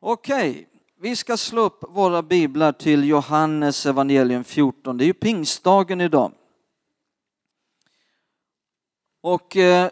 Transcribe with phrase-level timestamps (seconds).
[0.00, 0.68] Okej,
[1.00, 4.98] vi ska slå upp våra biblar till Johannes evangelium 14.
[4.98, 6.32] Det är ju pingstdagen idag.
[9.20, 9.90] Och eh,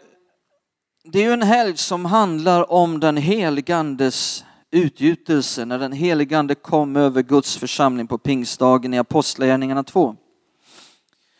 [1.03, 6.95] det är ju en helg som handlar om den heligandes utgjutelse, när den heligande kom
[6.95, 10.15] över Guds församling på pingstdagen i Apostlagärningarna 2.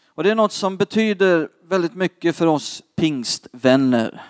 [0.07, 4.23] Och det är något som betyder väldigt mycket för oss pingstvänner.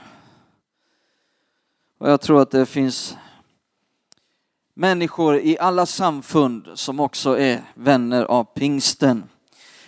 [1.97, 3.17] Och jag tror att det finns
[4.79, 9.23] människor i alla samfund som också är vänner av pingsten.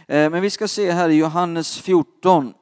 [0.07, 2.53] Eh, men vi ska se här i Johannes 14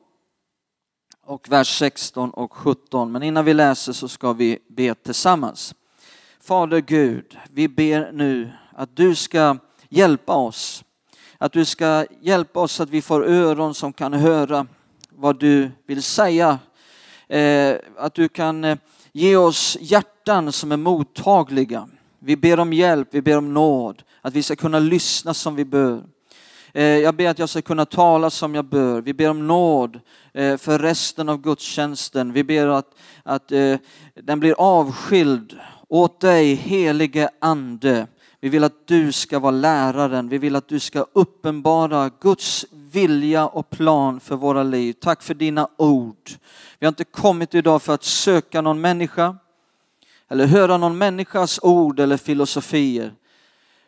[1.25, 3.11] och vers 16 och 17.
[3.11, 5.75] Men innan vi läser så ska vi be tillsammans.
[6.41, 9.57] Fader Gud, vi ber nu att du ska
[9.89, 10.83] hjälpa oss.
[11.37, 14.67] Att du ska hjälpa oss att vi får öron som kan höra
[15.09, 16.59] vad du vill säga.
[17.27, 18.77] Eh, att du kan eh,
[19.11, 21.87] ge oss hjärtan som är mottagliga.
[22.27, 25.65] Vi ber om hjälp, vi ber om nåd, att vi ska kunna lyssna som vi
[25.65, 26.03] bör.
[26.73, 29.01] Eh, jag ber att jag ska kunna tala som jag bör.
[29.01, 29.99] Vi ber om nåd
[30.33, 32.33] eh, för resten av gudstjänsten.
[32.33, 33.75] Vi ber att, att eh,
[34.15, 38.07] den blir avskild åt dig helige ande.
[38.39, 40.29] Vi vill att du ska vara läraren.
[40.29, 44.93] Vi vill att du ska uppenbara Guds vilja och plan för våra liv.
[44.93, 46.31] Tack för dina ord.
[46.79, 49.37] Vi har inte kommit idag för att söka någon människa
[50.27, 53.13] eller höra någon människas ord eller filosofier.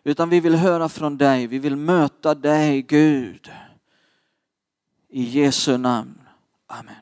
[0.03, 1.47] Utan vi vill höra från dig.
[1.47, 3.51] Vi vill möta dig Gud.
[5.09, 6.21] I Jesu namn.
[6.67, 6.95] Amen.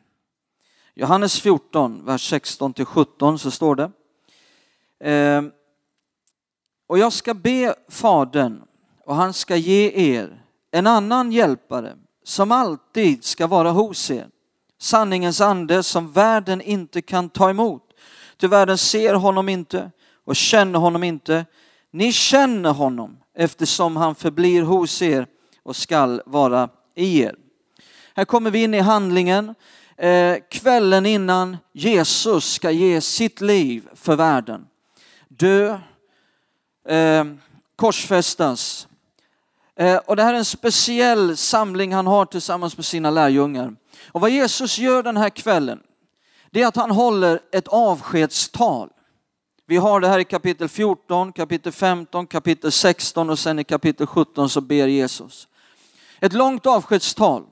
[0.95, 3.91] Johannes 14, vers 16 till 17 så står det.
[4.99, 5.52] Ehm,
[6.88, 8.61] och jag ska be Fadern
[9.05, 14.30] och han ska ge er en annan hjälpare som alltid ska vara hos er.
[14.80, 17.86] Sanningens ande som världen inte kan ta emot.
[18.38, 19.91] Ty världen ser honom inte
[20.25, 21.45] och känner honom inte.
[21.91, 25.27] Ni känner honom eftersom han förblir hos er
[25.63, 27.36] och skall vara i er.
[28.15, 29.55] Här kommer vi in i handlingen.
[29.97, 34.65] Eh, kvällen innan Jesus ska ge sitt liv för världen
[35.27, 35.80] dö,
[36.87, 37.26] eh,
[37.76, 38.87] korsfästas.
[39.76, 43.76] Eh, och det här är en speciell samling han har tillsammans med sina lärjungar.
[44.08, 45.80] Och vad Jesus gör den här kvällen,
[46.52, 48.89] det är att han håller ett avskedstal.
[49.65, 54.08] Vi har det här i kapitel 14, kapitel 15, kapitel 16 och sen i kapitel
[54.08, 55.47] 17 så ber Jesus.
[56.19, 57.43] Ett långt avskedstal.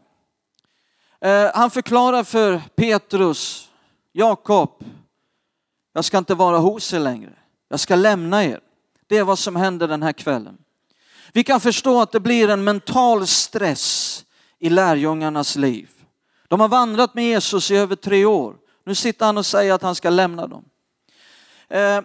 [1.21, 3.69] Eh, han förklarar för Petrus,
[4.11, 4.83] Jakob,
[5.93, 7.33] jag ska inte vara hos er längre.
[7.69, 8.59] Jag ska lämna er.
[9.07, 10.57] Det är vad som händer den här kvällen.
[11.33, 14.25] Vi kan förstå att det blir en mental stress
[14.59, 15.89] i lärjungarnas liv.
[16.47, 18.55] De har vandrat med Jesus i över tre år.
[18.85, 20.65] Nu sitter han och säger att han ska lämna dem.
[21.67, 22.01] Eh,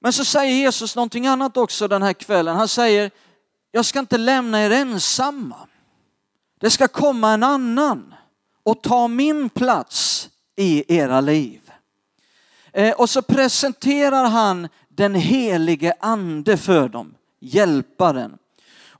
[0.00, 2.56] men så säger Jesus någonting annat också den här kvällen.
[2.56, 3.10] Han säger,
[3.70, 5.56] jag ska inte lämna er ensamma.
[6.60, 8.14] Det ska komma en annan
[8.62, 11.60] och ta min plats i era liv.
[12.72, 18.38] Eh, och så presenterar han den helige ande för dem, hjälparen.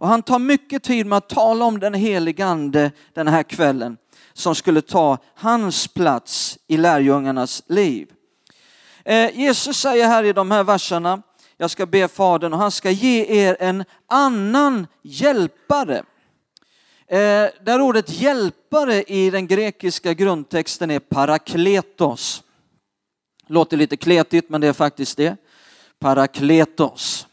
[0.01, 3.97] Och han tar mycket tid med att tala om den helige ande den här kvällen
[4.33, 8.09] som skulle ta hans plats i lärjungarnas liv.
[9.05, 11.23] Eh, Jesus säger här i de här verserna,
[11.57, 16.03] jag ska be Fadern och han ska ge er en annan hjälpare.
[17.07, 22.43] Eh, där ordet hjälpare i den grekiska grundtexten är parakletos.
[23.47, 25.37] Låter lite kletigt men det är faktiskt det.
[25.99, 27.27] Parakletos.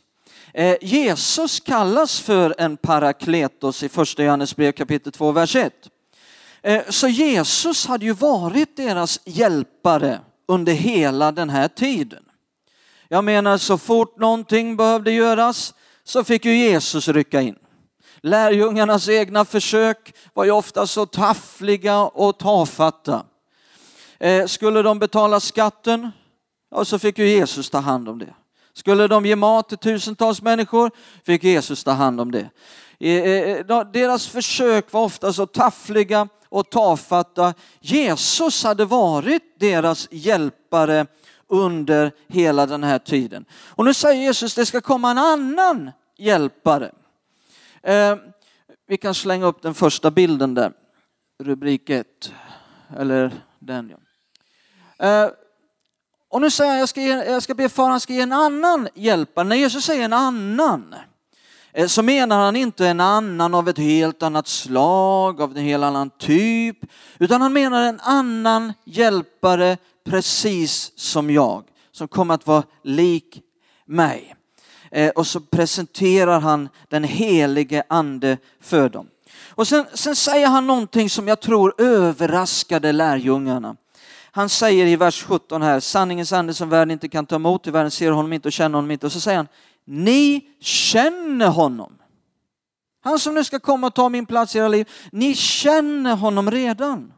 [0.57, 5.73] Eh, Jesus kallas för en parakletos i första Johannes brev kapitel 2, vers 1.
[6.61, 12.23] Eh, så Jesus hade ju varit deras hjälpare under hela den här tiden.
[13.07, 15.73] Jag menar så fort någonting behövde göras
[16.03, 17.55] så fick ju Jesus rycka in.
[18.21, 23.25] Lärjungarnas egna försök var ju ofta så taffliga och tafatta.
[24.19, 26.11] Eh, skulle de betala skatten,
[26.71, 28.33] ja, så fick ju Jesus ta hand om det.
[28.77, 30.91] Skulle de ge mat till tusentals människor
[31.23, 32.49] fick Jesus ta hand om det.
[33.93, 37.53] Deras försök var ofta så taffliga och tafatta.
[37.79, 41.05] Jesus hade varit deras hjälpare
[41.47, 43.45] under hela den här tiden.
[43.51, 46.91] Och nu säger Jesus det ska komma en annan hjälpare.
[47.83, 48.15] Eh,
[48.87, 50.71] vi kan slänga upp den första bilden där,
[51.43, 52.31] rubrik 1.
[52.97, 53.97] Eller den ja.
[55.07, 55.29] Eh,
[56.29, 58.31] och nu säger han, jag ska, ge, jag ska be far, han ska ge en
[58.31, 59.45] annan hjälpare.
[59.45, 60.95] När Jesus säger en annan,
[61.73, 65.83] eh, så menar han inte en annan av ett helt annat slag, av en helt
[65.83, 66.77] annan typ,
[67.19, 73.41] utan han menar en annan hjälpare precis som jag, som kommer att vara lik
[73.85, 74.35] mig.
[74.91, 79.07] Eh, och så presenterar han den helige ande för dem.
[79.49, 83.75] Och sen, sen säger han någonting som jag tror överraskade lärjungarna.
[84.37, 87.71] Han säger i vers 17 här, sanningens ande som världen inte kan ta emot, i
[87.71, 89.05] världen ser honom inte och känner honom inte.
[89.05, 89.47] Och så säger han,
[89.85, 91.97] ni känner honom.
[93.03, 96.51] Han som nu ska komma och ta min plats i era liv, ni känner honom
[96.51, 97.13] redan.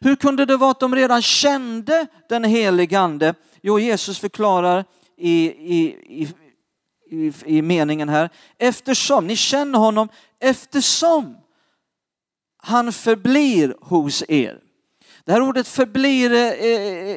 [0.00, 3.34] Hur kunde det vara att de redan kände den helige ande?
[3.62, 4.84] Jo, Jesus förklarar
[5.16, 6.28] i, i, i,
[7.10, 10.08] i, i meningen här, eftersom, ni känner honom
[10.40, 11.36] eftersom
[12.56, 14.71] han förblir hos er.
[15.24, 16.52] Det här ordet förblir är,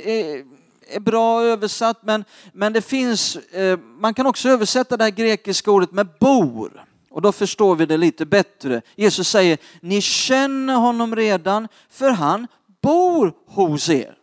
[0.07, 0.45] är,
[0.87, 5.71] är bra översatt men, men det finns, eh, man kan också översätta det här grekiska
[5.71, 6.85] ordet med bor.
[7.09, 8.81] Och då förstår vi det lite bättre.
[8.95, 12.47] Jesus säger, ni känner honom redan för han
[12.81, 14.15] bor hos er.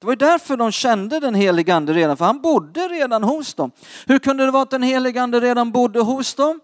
[0.00, 3.70] Det var därför de kände den helige ande redan, för han bodde redan hos dem.
[4.06, 6.60] Hur kunde det vara att den helige ande redan bodde hos dem?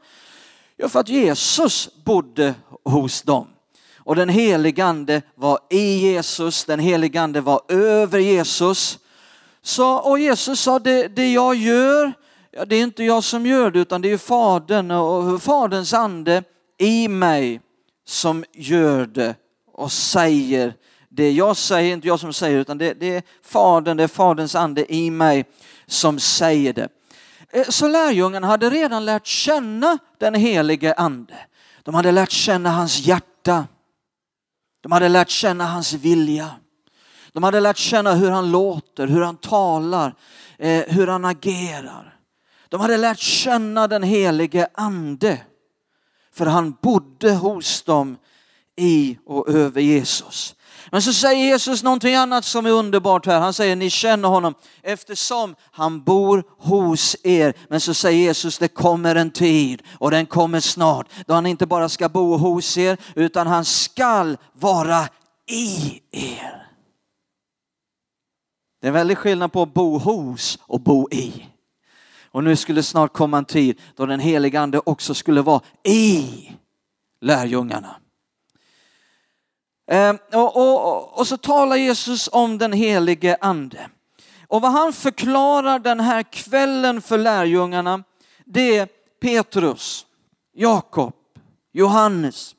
[0.77, 2.55] Ja, för att Jesus bodde
[2.85, 3.47] hos dem.
[4.11, 8.99] Och den helige ande var i Jesus, den helige ande var över Jesus.
[9.63, 12.13] Så, och Jesus sa, det, det jag gör,
[12.51, 16.43] ja, det är inte jag som gör det utan det är Fadern och Faderns ande
[16.79, 17.61] i mig
[18.07, 19.35] som gör det
[19.73, 20.75] och säger
[21.09, 24.55] det jag säger, inte jag som säger utan det, det är Fadern, det är Faderns
[24.55, 25.45] ande i mig
[25.87, 26.89] som säger det.
[27.53, 31.35] Eh, så lärjungarna hade redan lärt känna den helige ande.
[31.83, 33.67] De hade lärt känna hans hjärta.
[34.81, 36.51] De hade lärt känna hans vilja.
[37.33, 40.15] De hade lärt känna hur han låter, hur han talar,
[40.59, 42.17] eh, hur han agerar.
[42.69, 45.41] De hade lärt känna den helige ande.
[46.33, 48.17] För han bodde hos dem
[48.77, 50.55] i och över Jesus.
[50.91, 53.41] Men så säger Jesus någonting annat som är underbart här.
[53.41, 57.55] Han säger ni känner honom eftersom han bor hos er.
[57.69, 61.67] Men så säger Jesus det kommer en tid och den kommer snart då han inte
[61.67, 65.09] bara ska bo hos er utan han skall vara
[65.51, 66.67] i er.
[68.81, 71.47] Det är en väldig skillnad på att bo hos och bo i.
[72.33, 76.27] Och nu skulle snart komma en tid då den helige ande också skulle vara i
[77.21, 77.97] lärjungarna.
[79.91, 83.89] Ehm, och, och, och så talar Jesus om den helige ande.
[84.49, 88.05] Och vad han förklarar den här kvällen för lärjungarna,
[88.45, 88.89] det är
[89.21, 90.07] Petrus,
[90.55, 91.15] Jakob,
[91.73, 92.55] Johannes.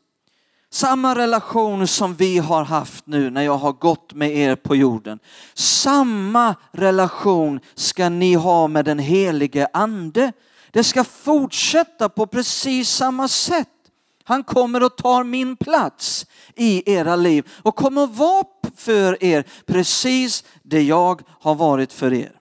[0.70, 5.20] Samma relation som vi har haft nu när jag har gått med er på jorden.
[5.54, 10.32] Samma relation ska ni ha med den helige ande.
[10.72, 13.81] Det ska fortsätta på precis samma sätt.
[14.24, 16.26] Han kommer och tar min plats
[16.56, 18.46] i era liv och kommer att vara
[18.76, 22.32] för er precis det jag har varit för er.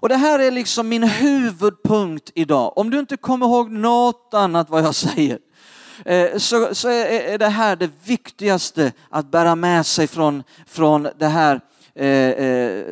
[0.00, 2.78] Och det här är liksom min huvudpunkt idag.
[2.78, 5.38] Om du inte kommer ihåg något annat vad jag säger
[6.04, 11.26] eh, så, så är det här det viktigaste att bära med sig från, från det
[11.26, 11.60] här,
[11.94, 12.84] eh, eh,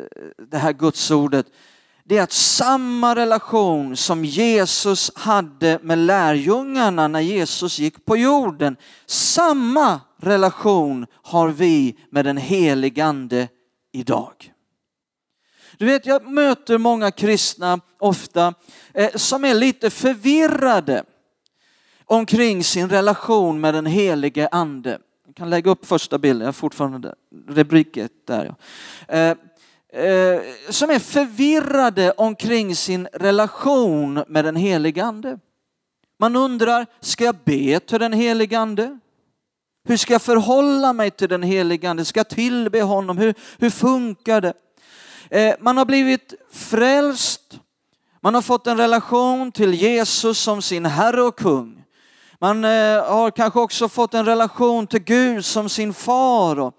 [0.51, 1.45] det här gudsordet
[2.07, 8.77] det är att samma relation som Jesus hade med lärjungarna när Jesus gick på jorden,
[9.05, 13.47] samma relation har vi med den helige Ande
[13.91, 14.53] idag.
[15.77, 18.53] Du vet, jag möter många kristna ofta
[18.93, 21.03] eh, som är lite förvirrade
[22.05, 24.99] omkring sin relation med den helige Ande.
[25.25, 27.15] Jag kan lägga upp första bilden, jag har fortfarande
[27.47, 28.55] rubriket där.
[29.07, 29.37] Eh,
[29.93, 35.39] Eh, som är förvirrade omkring sin relation med den helige ande.
[36.19, 38.99] Man undrar, ska jag be till den helige ande?
[39.87, 42.05] Hur ska jag förhålla mig till den helige ande?
[42.05, 43.17] Ska jag tillbe honom?
[43.17, 44.53] Hur, hur funkar det?
[45.29, 47.59] Eh, man har blivit frälst.
[48.21, 51.83] Man har fått en relation till Jesus som sin Herre och kung.
[52.39, 56.71] Man eh, har kanske också fått en relation till Gud som sin far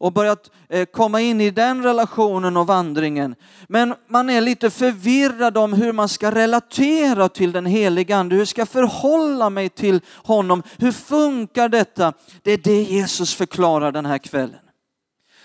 [0.00, 3.34] och börjat eh, komma in i den relationen och vandringen.
[3.68, 8.36] Men man är lite förvirrad om hur man ska relatera till den helige Ande.
[8.36, 10.62] Hur ska jag förhålla mig till honom?
[10.78, 12.12] Hur funkar detta?
[12.42, 14.60] Det är det Jesus förklarar den här kvällen.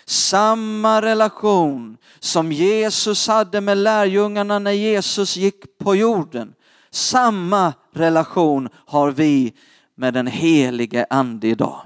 [0.06, 6.54] Samma relation som Jesus hade med lärjungarna när Jesus gick på jorden.
[6.92, 9.54] Samma relation har vi
[9.96, 11.82] med den helige Ande idag.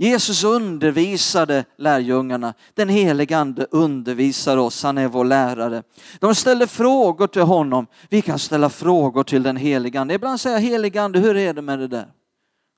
[0.00, 2.54] Jesus undervisade lärjungarna.
[2.74, 5.82] Den helige ande undervisar oss, han är vår lärare.
[6.18, 7.86] De ställer frågor till honom.
[8.08, 10.14] Vi kan ställa frågor till den helige ande.
[10.14, 12.12] Ibland säger jag helige ande, hur är det med det där?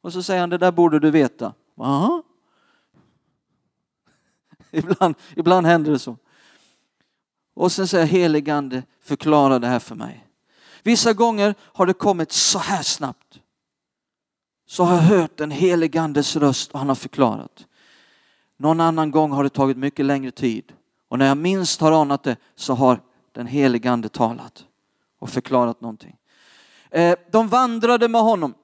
[0.02, 1.52] Och så säger han, det där borde du veta.
[1.80, 2.22] Aha.
[4.70, 6.16] Ibland, ibland händer det så.
[7.54, 10.26] Och sen säger heligande, förklara det här för mig.
[10.82, 13.39] Vissa gånger har det kommit så här snabbt.
[14.70, 17.66] Så har jag hört den heligandes röst och han har förklarat.
[18.56, 20.72] Någon annan gång har det tagit mycket längre tid.
[21.08, 23.00] Och när jag minst har anat det så har
[23.32, 24.64] den heligande talat
[25.18, 26.16] och förklarat någonting.
[26.90, 28.54] Eh, de vandrade med honom.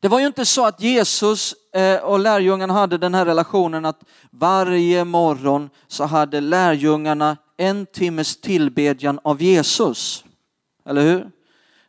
[0.00, 4.04] Det var ju inte så att Jesus eh, och lärjungarna hade den här relationen att
[4.30, 10.24] varje morgon så hade lärjungarna en timmes tillbedjan av Jesus.
[10.86, 11.30] Eller hur?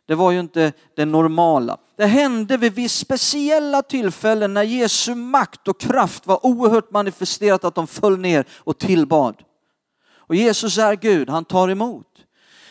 [0.06, 1.78] Det var ju inte det normala.
[1.96, 7.74] Det hände vid vissa speciella tillfällen när Jesu makt och kraft var oerhört manifesterat att
[7.74, 9.42] de föll ner och tillbad.
[10.26, 12.06] Och Jesus är Gud, han tar emot.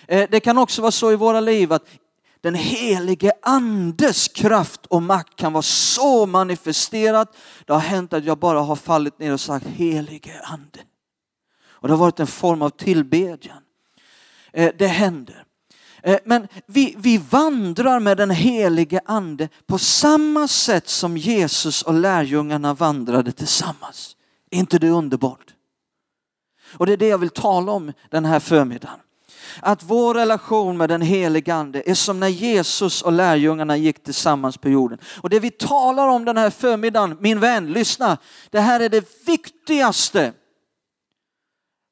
[0.08, 1.86] Eh, det kan också vara så i våra liv att
[2.42, 7.36] den helige andes kraft och makt kan vara så manifesterat.
[7.66, 10.80] Det har hänt att jag bara har fallit ner och sagt helige ande.
[11.66, 13.64] Och det har varit en form av tillbedjan.
[14.54, 15.46] Eh, det händer.
[16.04, 21.94] Eh, men vi, vi vandrar med den helige ande på samma sätt som Jesus och
[21.94, 24.16] lärjungarna vandrade tillsammans.
[24.52, 25.54] Är inte det underbart?
[26.78, 29.00] Och det är det jag vill tala om den här förmiddagen.
[29.60, 34.58] Att vår relation med den helige ande är som när Jesus och lärjungarna gick tillsammans
[34.58, 34.98] på jorden.
[35.22, 38.18] Och det vi talar om den här förmiddagen, min vän, lyssna.
[38.50, 40.34] Det här är det viktigaste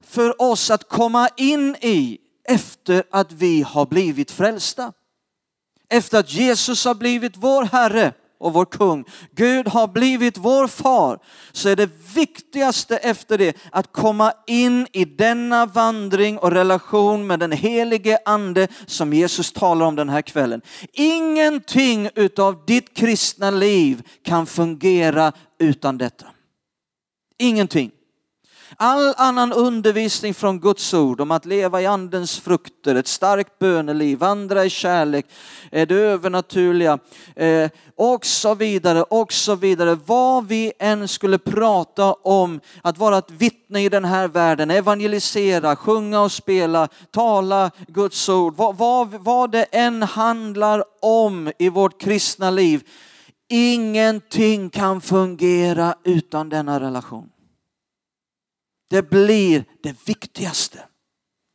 [0.06, 2.18] för oss att komma in i
[2.51, 4.93] efter att vi har blivit frälsta.
[5.89, 9.05] Efter att Jesus har blivit vår Herre och vår kung.
[9.36, 11.20] Gud har blivit vår far.
[11.51, 17.39] Så är det viktigaste efter det att komma in i denna vandring och relation med
[17.39, 20.62] den helige ande som Jesus talar om den här kvällen.
[20.93, 26.25] Ingenting utav ditt kristna liv kan fungera utan detta.
[27.38, 27.91] Ingenting.
[28.84, 34.18] All annan undervisning från Guds ord om att leva i andens frukter, ett starkt böneliv,
[34.18, 35.26] vandra i kärlek,
[35.72, 37.00] det övernaturliga
[37.36, 39.98] eh, och så vidare och så vidare.
[40.06, 45.76] Vad vi än skulle prata om att vara ett vittne i den här världen, evangelisera,
[45.76, 52.02] sjunga och spela, tala Guds ord, vad, vad, vad det än handlar om i vårt
[52.02, 52.84] kristna liv.
[53.50, 57.30] Ingenting kan fungera utan denna relation.
[58.92, 60.80] Det blir det viktigaste.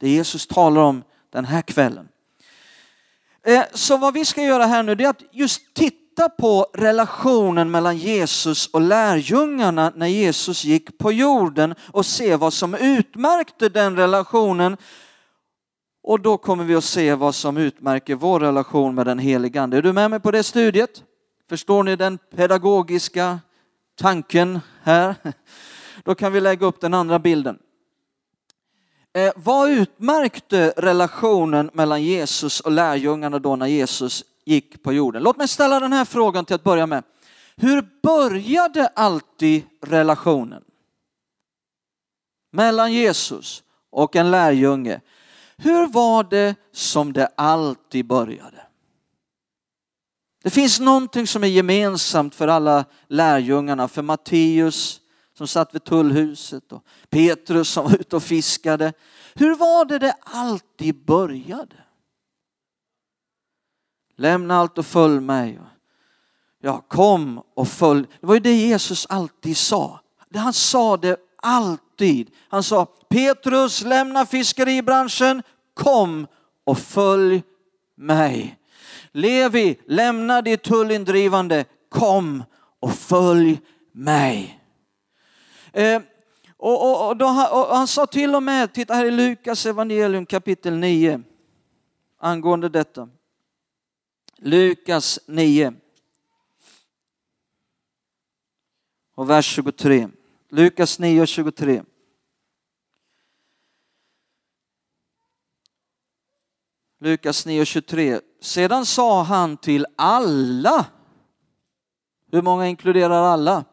[0.00, 1.02] Det Jesus talar om
[1.32, 2.08] den här kvällen.
[3.46, 7.96] Eh, så vad vi ska göra här nu är att just titta på relationen mellan
[7.96, 14.76] Jesus och lärjungarna när Jesus gick på jorden och se vad som utmärkte den relationen.
[16.02, 19.76] Och då kommer vi att se vad som utmärker vår relation med den helige Ande.
[19.76, 21.02] Är du med mig på det studiet?
[21.48, 23.40] Förstår ni den pedagogiska
[23.96, 25.14] tanken här?
[26.06, 27.58] Då kan vi lägga upp den andra bilden.
[29.14, 35.22] Eh, vad utmärkte relationen mellan Jesus och lärjungarna då när Jesus gick på jorden?
[35.22, 37.04] Låt mig ställa den här frågan till att börja med.
[37.56, 40.62] Hur började alltid relationen
[42.52, 45.00] mellan Jesus och en lärjunge?
[45.56, 48.66] Hur var det som det alltid började?
[50.42, 55.00] Det finns någonting som är gemensamt för alla lärjungarna, för Matteus,
[55.36, 58.92] som satt vid tullhuset och Petrus som var ute och fiskade.
[59.34, 61.76] Hur var det det alltid började?
[64.16, 65.60] Lämna allt och följ mig.
[66.62, 68.06] Ja, kom och följ.
[68.20, 70.00] Det var ju det Jesus alltid sa.
[70.34, 72.30] Han sa det alltid.
[72.48, 75.42] Han sa Petrus, lämna fiskeribranschen,
[75.74, 76.26] kom
[76.64, 77.42] och följ
[77.94, 78.58] mig.
[79.12, 82.44] Levi, lämna ditt tullindrivande, kom
[82.80, 83.60] och följ
[83.92, 84.60] mig.
[85.76, 86.02] Eh,
[86.56, 90.26] och, och, och, då, och, han sa till och med, titta här i Lukas evangelium
[90.26, 91.22] kapitel 9,
[92.18, 93.08] angående detta.
[94.36, 95.74] Lukas 9.
[99.14, 100.08] Och vers 23.
[100.48, 101.82] Lukas 9 och 23.
[107.00, 108.20] Lukas 9 och 23.
[108.40, 110.86] Sedan sa han till alla.
[112.32, 113.64] Hur många inkluderar alla?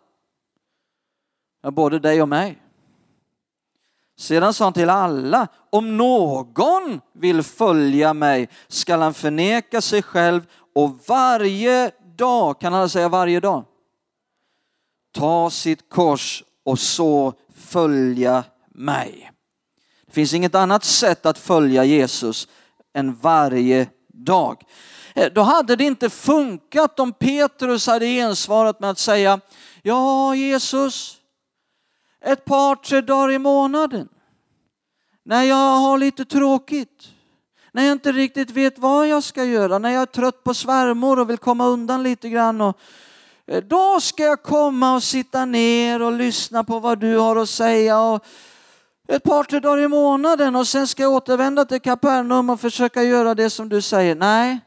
[1.63, 2.61] Ja, både dig och mig.
[4.17, 10.41] Sedan sa han till alla, om någon vill följa mig skall han förneka sig själv
[10.75, 13.63] och varje dag, kan alla säga varje dag?
[15.13, 19.31] Ta sitt kors och så följa mig.
[20.05, 22.47] Det finns inget annat sätt att följa Jesus
[22.93, 24.63] än varje dag.
[25.15, 29.39] Eh, då hade det inte funkat om Petrus hade ensvarat med att säga,
[29.81, 31.17] ja Jesus,
[32.23, 34.09] ett par, tre dagar i månaden.
[35.23, 37.07] När jag har lite tråkigt,
[37.71, 41.19] när jag inte riktigt vet vad jag ska göra, när jag är trött på svärmor
[41.19, 42.61] och vill komma undan lite grann.
[42.61, 42.77] Och,
[43.47, 47.49] eh, då ska jag komma och sitta ner och lyssna på vad du har att
[47.49, 47.99] säga.
[47.99, 48.25] Och
[49.07, 53.03] ett par, tre dagar i månaden och sen ska jag återvända till Kapernaum och försöka
[53.03, 54.15] göra det som du säger.
[54.15, 54.59] Nej,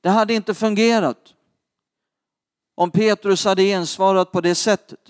[0.00, 1.18] det hade inte fungerat
[2.74, 5.00] om Petrus hade ensvarat på det sättet.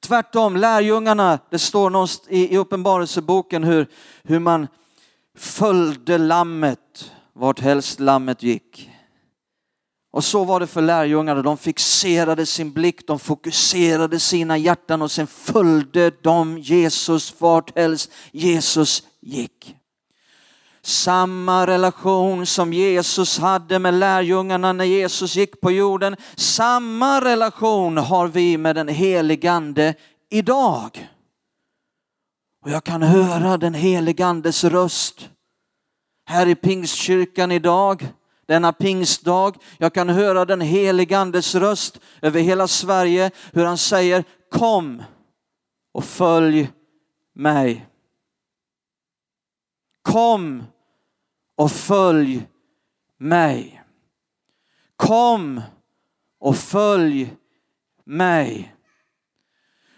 [0.00, 3.86] Tvärtom, lärjungarna, det står någonstans i, i Uppenbarelseboken hur,
[4.22, 4.66] hur man
[5.36, 8.90] följde lammet vart helst lammet gick.
[10.10, 11.42] Och så var det för lärjungarna.
[11.42, 18.12] De fixerade sin blick, de fokuserade sina hjärtan och sen följde de Jesus vart helst
[18.32, 19.77] Jesus gick.
[20.88, 28.28] Samma relation som Jesus hade med lärjungarna när Jesus gick på jorden, samma relation har
[28.28, 29.94] vi med den heligande
[30.30, 31.08] idag.
[32.64, 35.30] Och jag kan höra den heligandes röst
[36.26, 38.08] här i Pingstkyrkan idag,
[38.46, 39.52] denna pingstdag.
[39.78, 45.02] Jag kan höra den heligandes röst över hela Sverige, hur han säger kom
[45.94, 46.70] och följ
[47.34, 47.86] mig.
[50.02, 50.62] Kom
[51.58, 52.46] och följ
[53.16, 53.82] mig.
[54.96, 55.62] Kom
[56.38, 57.34] och följ
[58.04, 58.74] mig.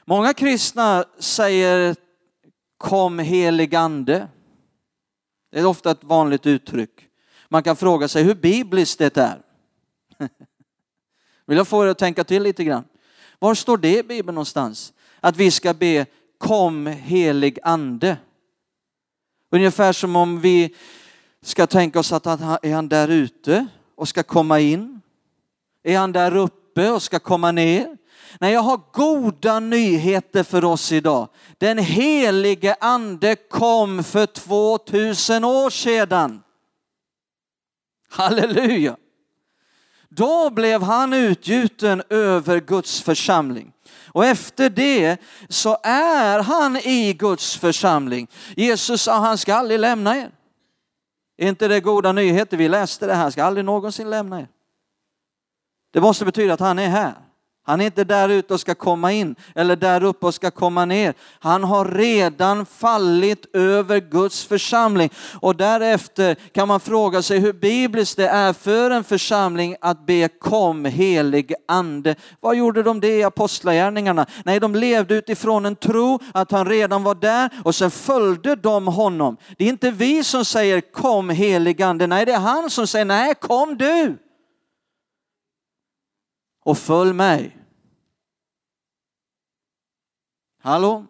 [0.04, 1.96] Många kristna säger
[2.76, 4.28] kom helig ande.
[5.50, 7.08] Det är ofta ett vanligt uttryck.
[7.48, 9.42] Man kan fråga sig hur bibliskt det är.
[11.46, 12.84] Vill jag få er att tänka till lite grann.
[13.38, 14.92] Var står det i Bibeln någonstans?
[15.20, 16.06] Att vi ska be
[16.38, 18.16] kom helig ande.
[19.50, 20.74] Ungefär som om vi
[21.42, 23.66] ska tänka oss att han, är han där ute
[23.96, 25.00] och ska komma in?
[25.82, 27.96] Är han där uppe och ska komma ner?
[28.40, 31.28] Nej, jag har goda nyheter för oss idag.
[31.58, 36.42] Den helige ande kom för 2000 år sedan.
[38.08, 38.96] Halleluja!
[40.08, 43.72] Då blev han utgjuten över Guds församling.
[44.06, 45.16] Och efter det
[45.48, 48.28] så är han i Guds församling.
[48.56, 50.30] Jesus sa han ska aldrig lämna er.
[51.40, 52.56] Är inte det goda nyheter?
[52.56, 54.48] Vi läste det här, ska aldrig någonsin lämna er.
[55.92, 57.14] Det måste betyda att han är här.
[57.62, 60.84] Han är inte där ute och ska komma in eller där uppe och ska komma
[60.84, 61.14] ner.
[61.40, 68.16] Han har redan fallit över Guds församling och därefter kan man fråga sig hur bibliskt
[68.16, 72.14] det är för en församling att be kom helig ande.
[72.40, 74.26] Vad gjorde de det i apostlagärningarna?
[74.44, 78.86] Nej, de levde utifrån en tro att han redan var där och sen följde de
[78.86, 79.36] honom.
[79.58, 83.04] Det är inte vi som säger kom helig ande, nej det är han som säger
[83.04, 84.16] nej kom du
[86.64, 87.56] och följ mig.
[90.62, 91.06] Hallå?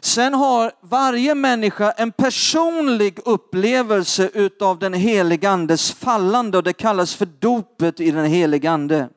[0.00, 7.14] Sen har varje människa en personlig upplevelse utav den helige andes fallande och det kallas
[7.14, 9.08] för dopet i den helige ande.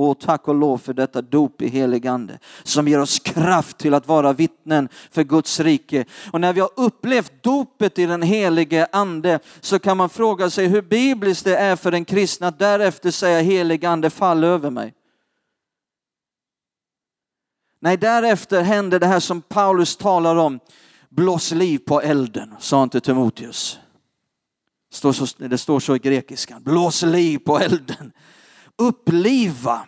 [0.00, 3.94] Och tack och lov för detta dop i helig ande som ger oss kraft till
[3.94, 6.04] att vara vittnen för Guds rike.
[6.32, 10.66] Och när vi har upplevt dopet i den helige ande så kan man fråga sig
[10.66, 14.94] hur bibliskt det är för en kristen att därefter säga helig ande fall över mig.
[17.80, 20.60] Nej, därefter händer det här som Paulus talar om.
[21.08, 23.78] Blås liv på elden, sa han till Timoteus.
[25.38, 26.62] Det står så i grekiskan.
[26.62, 28.12] Blås liv på elden.
[28.78, 29.86] Uppliva.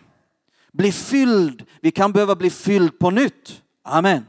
[0.71, 1.65] Bli fylld.
[1.81, 3.61] Vi kan behöva bli fylld på nytt.
[3.83, 4.25] Amen.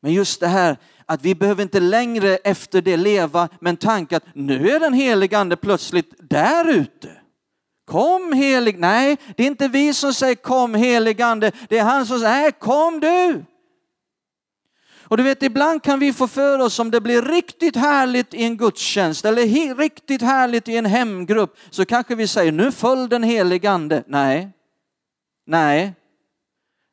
[0.00, 4.16] Men just det här att vi behöver inte längre efter det leva med en tanke
[4.16, 7.10] att nu är den helige ande plötsligt där ute.
[7.86, 12.06] Kom helig, nej det är inte vi som säger kom helig ande, det är han
[12.06, 13.44] som säger nej kom du.
[15.14, 18.44] Och du vet ibland kan vi få för oss om det blir riktigt härligt i
[18.44, 23.22] en gudstjänst eller riktigt härligt i en hemgrupp så kanske vi säger nu föll den
[23.22, 24.04] helige ande.
[24.06, 24.50] Nej,
[25.46, 25.94] nej,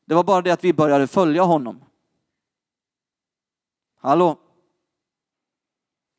[0.07, 1.83] det var bara det att vi började följa honom.
[4.01, 4.39] Hallå?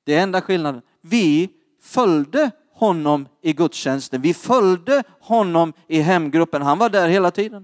[0.05, 0.83] Det är enda skillnaden.
[1.01, 1.51] Vi
[1.83, 4.21] följde honom i gudstjänsten.
[4.21, 6.62] Vi följde honom i hemgruppen.
[6.62, 7.62] Han var där hela tiden.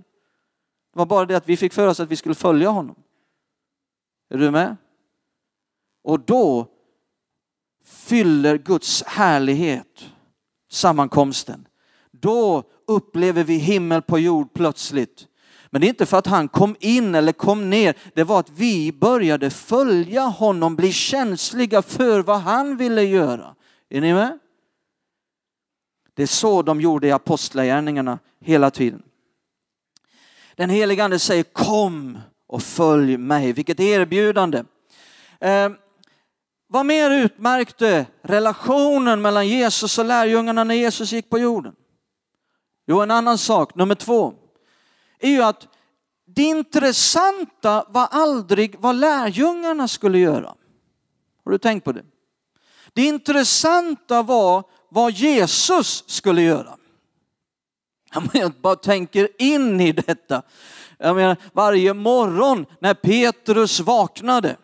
[0.93, 2.97] Det var bara det att vi fick för oss att vi skulle följa honom.
[4.31, 4.77] Är du med?
[6.05, 6.67] Och då
[7.85, 10.11] fyller Guds härlighet
[10.71, 11.69] sammankomsten.
[12.11, 15.27] Då upplever vi himmel på jord plötsligt.
[15.71, 18.51] Men det är inte för att han kom in eller kom ner, det var att
[18.51, 23.55] vi började följa honom, bli känsliga för vad han ville göra.
[23.89, 24.39] Är ni med?
[26.15, 29.03] Det är så de gjorde i apostlagärningarna hela tiden.
[30.57, 33.53] Den helige ande säger kom och följ mig.
[33.53, 34.65] Vilket erbjudande.
[35.41, 35.71] Eh,
[36.69, 41.75] vad mer utmärkte relationen mellan Jesus och lärjungarna när Jesus gick på jorden?
[42.87, 44.35] Jo, en annan sak, nummer två,
[45.19, 45.69] är ju att
[46.27, 50.55] det intressanta var aldrig vad lärjungarna skulle göra.
[51.45, 52.05] Har du tänkt på det?
[52.93, 56.78] Det intressanta var vad Jesus skulle göra.
[58.33, 60.43] Jag bara tänker in i detta.
[60.99, 64.57] Jag menar, varje morgon när Petrus vaknade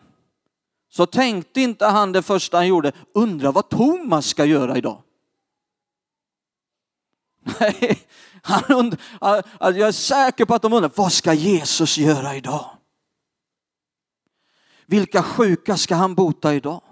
[0.90, 5.02] så tänkte inte han det första han gjorde, undra vad Thomas ska göra idag.
[7.60, 8.00] Nej,
[8.42, 12.70] han undrar, alltså, jag är säker på att de undrar, vad ska Jesus göra idag?
[14.86, 16.82] Vilka sjuka ska han bota idag?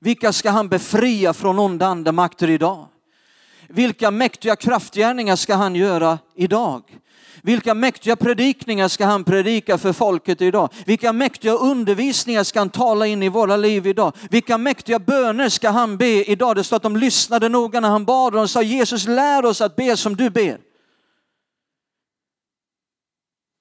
[0.00, 2.88] Vilka ska han befria från onda andemakter idag?
[3.74, 6.82] Vilka mäktiga kraftgärningar ska han göra idag?
[7.42, 10.68] Vilka mäktiga predikningar ska han predika för folket idag?
[10.86, 14.16] Vilka mäktiga undervisningar ska han tala in i våra liv idag?
[14.30, 16.56] Vilka mäktiga böner ska han be idag?
[16.56, 19.60] Det står att de lyssnade noga när han bad och de sa Jesus lär oss
[19.60, 20.58] att be som du ber.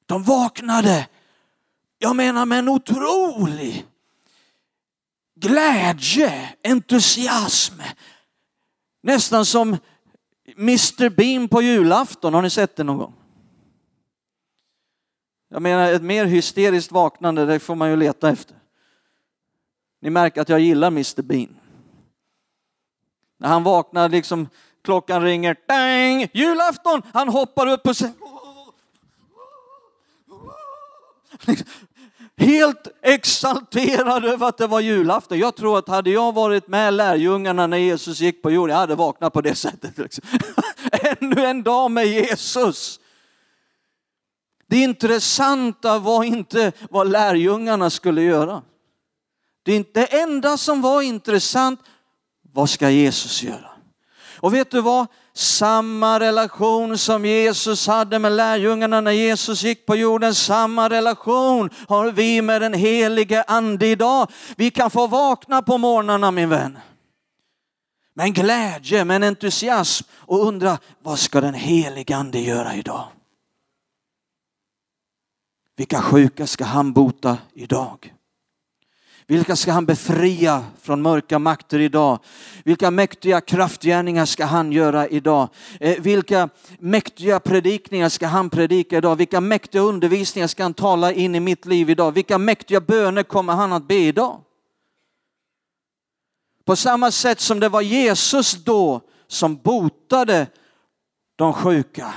[0.05, 1.07] De vaknade,
[1.97, 3.85] jag menar med en otrolig
[5.35, 7.81] glädje, entusiasm.
[9.03, 9.77] Nästan som
[10.45, 13.13] Mr Bean på julafton, har ni sett det någon gång?
[15.49, 18.55] Jag menar ett mer hysteriskt vaknande, det får man ju leta efter.
[20.01, 21.55] Ni märker att jag gillar Mr Bean.
[23.37, 24.47] När han vaknar, liksom
[24.83, 28.13] klockan ringer, dang, julafton, han hoppar upp och säger
[31.45, 31.67] liksom,
[32.37, 35.39] Helt exalterad över att det var julafton.
[35.39, 38.95] Jag tror att hade jag varit med lärjungarna när Jesus gick på jorden, jag hade
[38.95, 39.97] vaknat på det sättet.
[39.97, 40.23] Liksom.
[40.91, 42.99] Ännu en dag med Jesus.
[44.67, 48.61] Det intressanta var inte vad lärjungarna skulle göra.
[49.63, 51.79] Det enda som var intressant,
[52.53, 53.69] vad ska Jesus göra?
[54.39, 55.07] Och vet du vad?
[55.35, 62.11] Samma relation som Jesus hade med lärjungarna när Jesus gick på jorden, samma relation har
[62.11, 64.31] vi med den helige ande idag.
[64.55, 66.79] Vi kan få vakna på morgnarna min vän.
[68.13, 73.07] Med en glädje, med en entusiasm och undra, vad ska den helige ande göra idag?
[75.75, 78.13] Vilka sjuka ska han bota idag?
[79.33, 82.19] Vilka ska han befria från mörka makter idag?
[82.63, 85.49] Vilka mäktiga kraftgärningar ska han göra idag?
[85.79, 89.15] Eh, vilka mäktiga predikningar ska han predika idag?
[89.15, 92.11] Vilka mäktiga undervisningar ska han tala in i mitt liv idag?
[92.11, 94.41] Vilka mäktiga böner kommer han att be idag?
[96.65, 100.47] På samma sätt som det var Jesus då som botade
[101.35, 102.13] de sjuka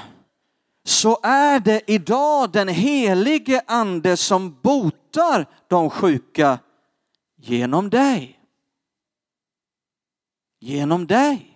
[0.84, 6.58] så är det idag den helige ande som botar de sjuka
[7.48, 8.40] genom dig.
[10.60, 11.52] Genom dig.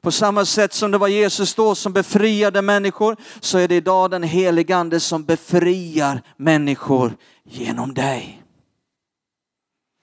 [0.00, 4.10] På samma sätt som det var Jesus då som befriade människor så är det idag
[4.10, 8.42] den helige ande som befriar människor genom dig.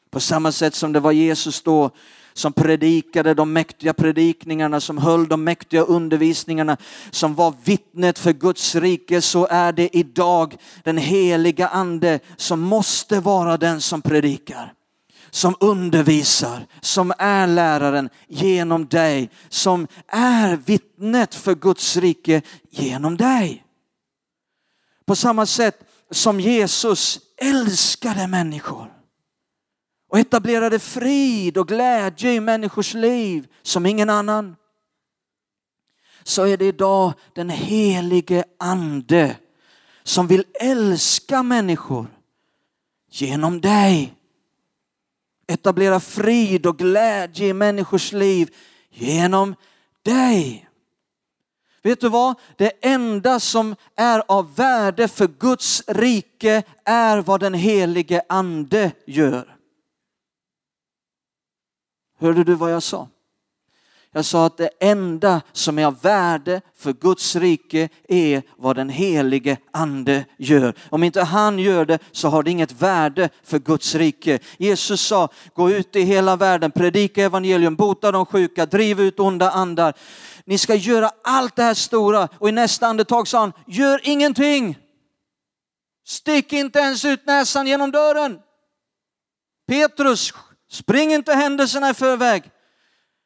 [0.10, 1.92] På samma sätt som det var Jesus då
[2.34, 6.78] som predikade de mäktiga predikningarna, som höll de mäktiga undervisningarna,
[7.12, 13.20] som var vittnet för Guds rike, så är det idag den heliga ande som måste
[13.20, 14.74] vara den som predikar
[15.34, 23.64] som undervisar, som är läraren genom dig, som är vittnet för Guds rike genom dig.
[25.06, 25.80] På samma sätt
[26.12, 29.01] som Jesus älskade människor
[30.12, 34.56] och etablerade frid och glädje i människors liv som ingen annan.
[36.24, 39.36] Så är det idag den helige ande
[40.04, 42.08] som vill älska människor
[43.10, 44.14] genom dig.
[45.48, 48.56] Etablera frid och glädje i människors liv
[48.90, 49.56] genom
[50.04, 50.70] dig.
[51.84, 52.36] Vet du vad?
[52.58, 59.51] Det enda som är av värde för Guds rike är vad den helige ande gör.
[62.22, 63.08] Hörde du vad jag sa?
[64.14, 68.90] Jag sa att det enda som är av värde för Guds rike är vad den
[68.90, 70.74] helige ande gör.
[70.90, 74.40] Om inte han gör det så har det inget värde för Guds rike.
[74.58, 79.52] Jesus sa, gå ut i hela världen, predika evangelium, bota de sjuka, driv ut onda
[79.52, 79.94] andar.
[80.46, 84.78] Ni ska göra allt det här stora och i nästa andetag sa han, gör ingenting.
[86.06, 88.40] Stick inte ens ut näsan genom dörren.
[89.68, 90.34] Petrus
[90.72, 92.44] Spring inte händelserna i förväg.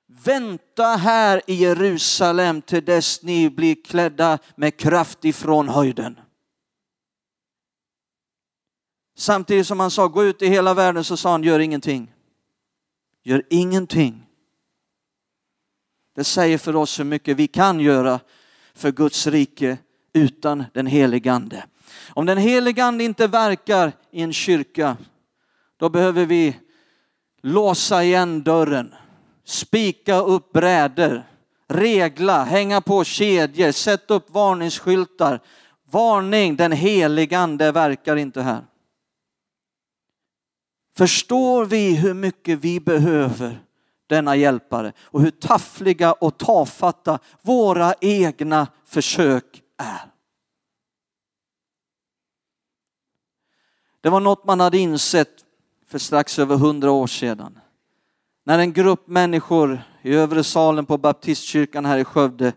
[0.08, 6.20] Vänta här i Jerusalem till dess ni blir klädda med kraft ifrån höjden.
[9.18, 12.14] Samtidigt som han sa gå ut i hela världen så sa han gör ingenting.
[13.24, 14.26] Gör ingenting.
[16.16, 18.20] Det säger för oss hur mycket vi kan göra
[18.74, 19.78] för Guds rike
[20.14, 21.66] utan den helige Ande.
[22.10, 24.98] Om den helige Ande inte verkar i en kyrka,
[25.78, 26.60] då behöver vi
[27.46, 28.96] låsa igen dörren,
[29.44, 31.24] spika upp brädor,
[31.68, 35.40] regla, hänga på kedjor, sätta upp varningsskyltar.
[35.92, 38.66] Varning, den helige Ande verkar inte här.
[40.98, 43.60] Förstår vi hur mycket vi behöver
[44.08, 50.12] denna hjälpare och hur taffliga och tafatta våra egna försök är?
[54.02, 55.45] Det var något man hade insett
[55.96, 57.60] för strax över hundra år sedan.
[58.46, 62.54] När en grupp människor i övre salen på baptistkyrkan här i Skövde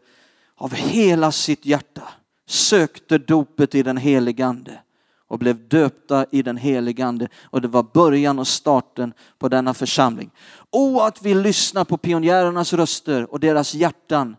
[0.57, 2.03] av hela sitt hjärta
[2.46, 4.83] sökte dopet i den helige Ande
[5.29, 7.29] och blev döpta i den helige Ande.
[7.44, 10.31] Och det var början och starten på denna församling.
[10.70, 14.37] O att vi lyssnar på pionjärernas röster och deras hjärtan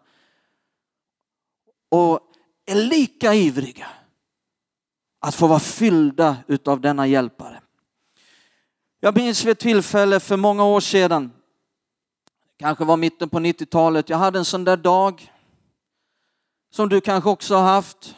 [1.92, 2.20] och
[2.66, 3.88] är lika ivriga
[5.20, 7.62] att få vara fyllda utav denna hjälpare.
[9.02, 11.32] Jag minns vid ett tillfälle för många år sedan,
[12.58, 15.34] kanske var mitten på 90-talet, jag hade en sån där dag
[16.72, 18.16] som du kanske också har haft.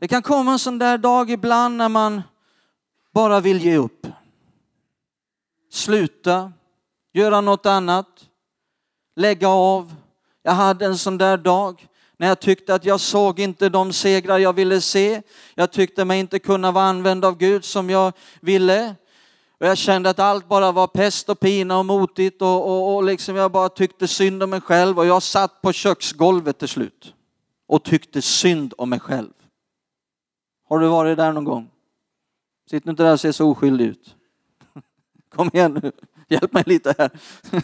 [0.00, 2.22] Det kan komma en sån där dag ibland när man
[3.12, 4.06] bara vill ge upp.
[5.70, 6.52] Sluta,
[7.12, 8.26] göra något annat,
[9.16, 9.94] lägga av.
[10.42, 14.38] Jag hade en sån där dag när jag tyckte att jag såg inte de segrar
[14.38, 15.22] jag ville se.
[15.54, 18.94] Jag tyckte mig inte kunna vara använd av Gud som jag ville.
[19.60, 23.04] Och jag kände att allt bara var pest och pina och motigt och, och, och
[23.04, 27.14] liksom jag bara tyckte synd om mig själv och jag satt på köksgolvet till slut
[27.66, 29.32] och tyckte synd om mig själv.
[30.68, 31.70] Har du varit där någon gång?
[32.70, 34.16] Sitt nu inte där och se så oskyldig ut.
[35.28, 35.92] Kom igen nu,
[36.28, 37.10] hjälp mig lite här.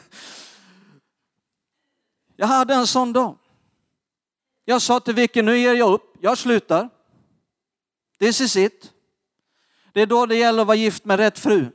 [2.36, 3.38] Jag hade en sån dag.
[4.64, 6.90] Jag sa till Vicky, nu ger jag upp, jag slutar.
[8.18, 8.92] This is it.
[9.92, 11.70] Det är då det gäller att vara gift med rätt fru.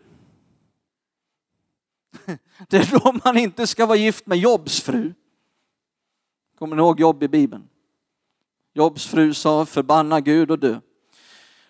[2.70, 5.14] Det är då man inte ska vara gift med Jobs fru.
[6.58, 7.70] Kommer ni ihåg Jobb i Bibeln?
[8.74, 10.80] Jobs fru sa förbanna Gud och dö.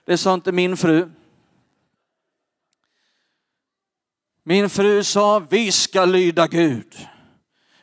[0.06, 1.10] Det sa inte min fru.
[4.44, 7.08] Min fru sa vi ska lyda Gud.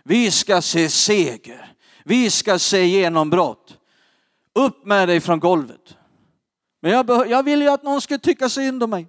[0.02, 1.74] Vi ska se seger.
[2.04, 3.78] Vi ska se genombrott.
[4.52, 5.96] Upp med dig från golvet.
[6.80, 9.08] Men jag, jag ville ju att någon skulle tycka synd om mig.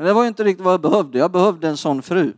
[0.00, 1.18] Men det var inte riktigt vad jag behövde.
[1.18, 2.32] Jag behövde en sån fru.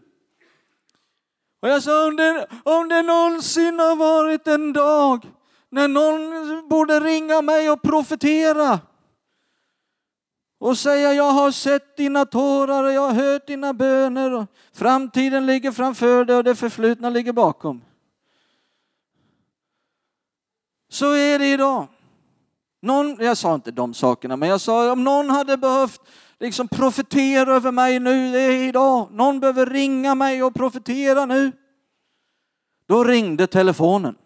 [1.60, 5.26] Och jag sa om det, om det någonsin har varit en dag
[5.68, 8.80] när någon borde ringa mig och profetera
[10.58, 15.46] och säga jag har sett dina tårar och jag har hört dina böner och framtiden
[15.46, 17.84] ligger framför dig och det förflutna ligger bakom.
[20.88, 21.86] Så är det idag.
[22.80, 26.00] Någon, jag sa inte de sakerna, men jag sa om någon hade behövt
[26.42, 29.08] liksom profetera över mig nu, det är idag.
[29.12, 31.52] Någon behöver ringa mig och profetera nu.
[32.86, 34.16] Då ringde telefonen.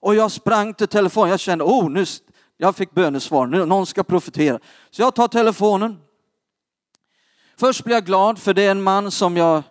[0.00, 1.30] Och jag sprang till telefonen.
[1.30, 2.04] Jag kände, oh, nu,
[2.56, 4.58] jag fick bönesvar, nu, någon ska profetera.
[4.90, 5.98] Så jag tar telefonen.
[7.56, 9.62] Först blir jag glad för det är en man som jag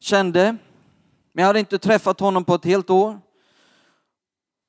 [0.00, 0.56] kände,
[1.32, 3.20] men jag hade inte träffat honom på ett helt år.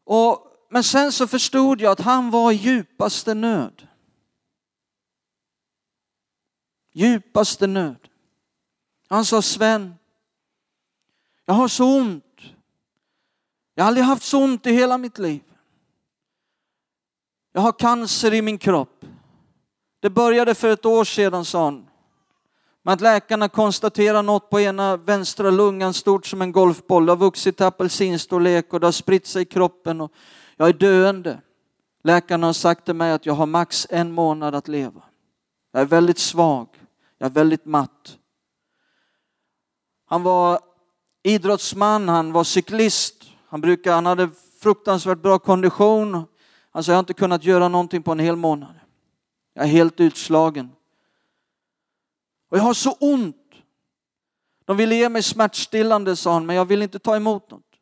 [0.05, 3.87] Och, men sen så förstod jag att han var i djupaste nöd.
[6.91, 8.07] Djupaste nöd.
[9.09, 9.95] Han sa Sven,
[11.45, 12.41] jag har så ont.
[13.75, 15.41] Jag har aldrig haft så ont i hela mitt liv.
[17.53, 19.05] Jag har cancer i min kropp.
[19.99, 21.87] Det började för ett år sedan, sa han.
[22.83, 27.05] Med att läkarna konstaterar något på ena vänstra lungan stort som en golfboll.
[27.05, 30.11] Det har vuxit till apelsinstorlek och det har spritt sig i kroppen och
[30.57, 31.41] jag är döende.
[32.03, 35.03] Läkarna har sagt till mig att jag har max en månad att leva.
[35.71, 36.67] Jag är väldigt svag.
[37.21, 38.17] Jag är väldigt matt.
[40.05, 40.59] Han var
[41.23, 43.23] idrottsman, han var cyklist.
[43.45, 44.29] Han, brukade, han hade
[44.59, 46.25] fruktansvärt bra kondition.
[46.71, 48.79] Han sa, jag har inte kunnat göra någonting på en hel månad.
[49.53, 50.69] Jag är helt utslagen.
[52.49, 53.51] Och jag har så ont.
[54.65, 57.75] De ville ge mig smärtstillande, sa han, men jag vill inte ta emot något.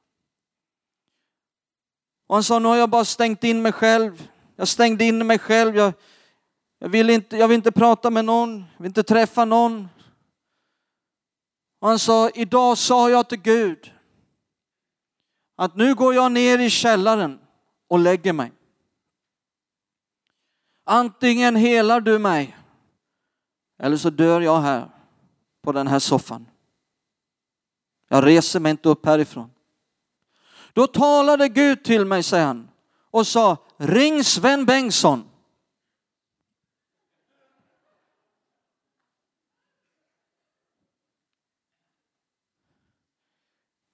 [2.28, 4.30] Och han sa, nu har jag bara stängt in mig själv.
[4.56, 5.75] Jag stängde in mig själv.
[5.75, 5.93] Jag,
[6.80, 9.89] jag, vill inte, jag vill inte prata med någon, jag vill inte träffa någon.
[11.80, 13.94] Och han sa, idag sa jag till Gud
[15.56, 17.39] att nu går jag ner i källaren
[17.88, 18.52] och lägger mig.
[20.86, 22.56] Antingen helar du mig
[23.80, 24.89] eller så dör jag här
[25.62, 26.46] på den här soffan.
[28.08, 29.52] Jag reser mig inte upp härifrån.
[30.74, 32.70] Då talade Gud till mig, säger han,
[33.12, 35.29] och sa ring Sven Bengtsson.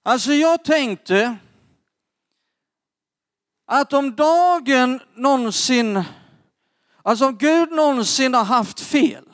[0.06, 1.36] Alltså jag tänkte
[3.64, 6.04] att om dagen någonsin,
[7.02, 9.24] alltså om Gud någonsin har haft fel,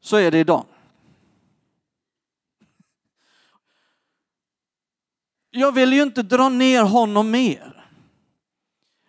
[0.00, 0.66] så är det idag.
[5.50, 7.90] Jag vill ju inte dra ner honom mer.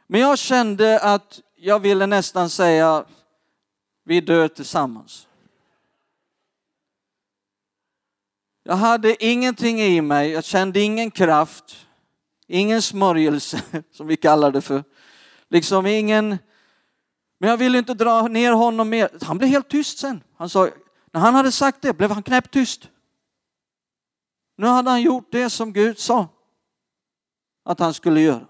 [0.07, 3.05] Men jag kände att jag ville nästan säga,
[4.03, 5.27] vi dör tillsammans.
[8.63, 11.87] Jag hade ingenting i mig, jag kände ingen kraft,
[12.47, 14.83] ingen smörjelse som vi kallar det för.
[15.49, 16.37] Liksom ingen,
[17.39, 19.09] men jag ville inte dra ner honom mer.
[19.21, 20.23] Han blev helt tyst sen.
[20.37, 20.69] Han sa,
[21.11, 22.89] när han hade sagt det blev han knäpptyst.
[24.57, 26.27] Nu hade han gjort det som Gud sa
[27.63, 28.47] att han skulle göra.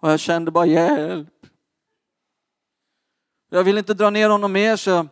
[0.00, 1.46] Och jag kände bara hjälp.
[3.50, 5.08] Jag ville inte dra ner honom mer så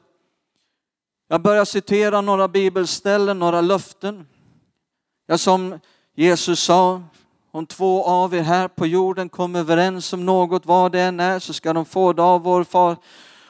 [1.28, 4.26] jag börjar citera några bibelställen, några löften.
[5.26, 5.78] Ja, som
[6.14, 7.02] Jesus sa,
[7.50, 11.38] om två av er här på jorden kommer överens om något, vad det än är,
[11.38, 12.96] så ska de få det av vår, far,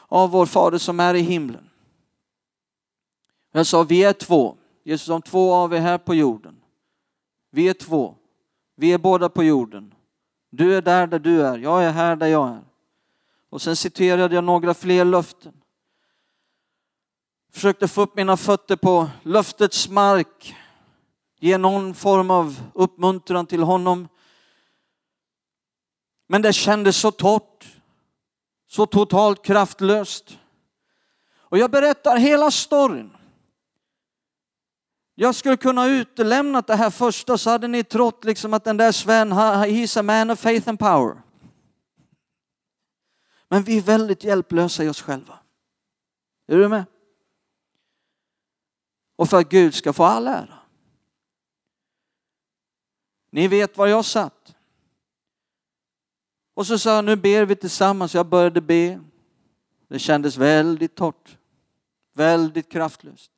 [0.09, 1.69] av vår Fader som är i himlen.
[3.53, 4.57] Jag sa, vi är två.
[4.85, 6.57] Jesus, om två av er här på jorden.
[7.51, 8.15] Vi är två.
[8.77, 9.95] Vi är båda på jorden.
[10.51, 12.65] Du är där där du är, jag är här där jag är.
[13.51, 15.53] Och sen citerade jag några fler löften
[17.57, 20.57] försökte få upp mina fötter på löftets mark,
[21.41, 24.09] ge någon form av uppmuntran till honom.
[26.29, 27.67] Men det kändes så torrt,
[28.67, 30.39] så totalt kraftlöst.
[31.35, 33.17] Och jag berättar hela storyn.
[35.15, 38.93] Jag skulle kunna utelämna det här första så hade ni trott liksom att den där
[38.93, 41.23] Sven, he's a man of faith and power.
[43.49, 45.39] Men vi är väldigt hjälplösa i oss själva.
[46.49, 46.85] Är du med?
[49.17, 50.59] Och för att Gud ska få all ära.
[53.31, 54.55] Ni vet var jag satt.
[56.55, 58.15] Och så sa jag, nu ber vi tillsammans.
[58.15, 59.01] Jag började be.
[59.89, 61.37] Det kändes väldigt torrt,
[62.15, 63.31] väldigt kraftlöst.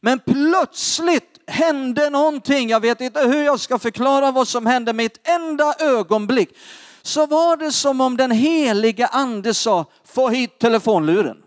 [0.00, 2.68] Men plötsligt hände någonting.
[2.68, 6.56] Jag vet inte hur jag ska förklara vad som hände med ett enda ögonblick.
[7.02, 11.42] Så var det som om den heliga ande sa, få hit telefonluren.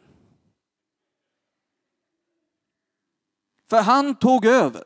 [3.72, 4.84] För han tog över.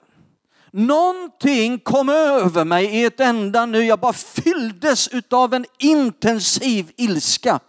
[0.71, 3.83] Någonting kom över mig i ett enda nu.
[3.85, 7.59] Jag bara fylldes av en intensiv ilska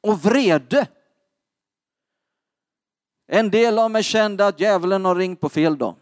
[0.00, 0.86] och vrede.
[3.28, 5.94] En del av mig kände att djävulen har ringt på fel dag.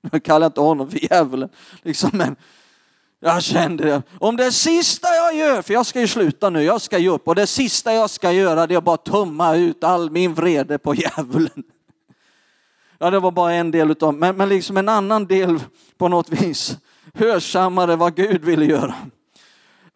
[0.12, 1.48] Jag kallar inte honom för djävulen.
[1.82, 2.36] Liksom, men
[3.20, 4.02] jag kände det.
[4.18, 7.28] Om det sista jag gör, för jag ska ju sluta nu, jag ska ge upp.
[7.28, 10.78] Och det sista jag ska göra det är att bara tumma ut all min vrede
[10.78, 11.64] på djävulen.
[13.02, 15.60] Ja, det var bara en del utav, men, men liksom en annan del
[15.98, 16.76] på något vis
[17.14, 18.94] hörsammade vad Gud ville göra.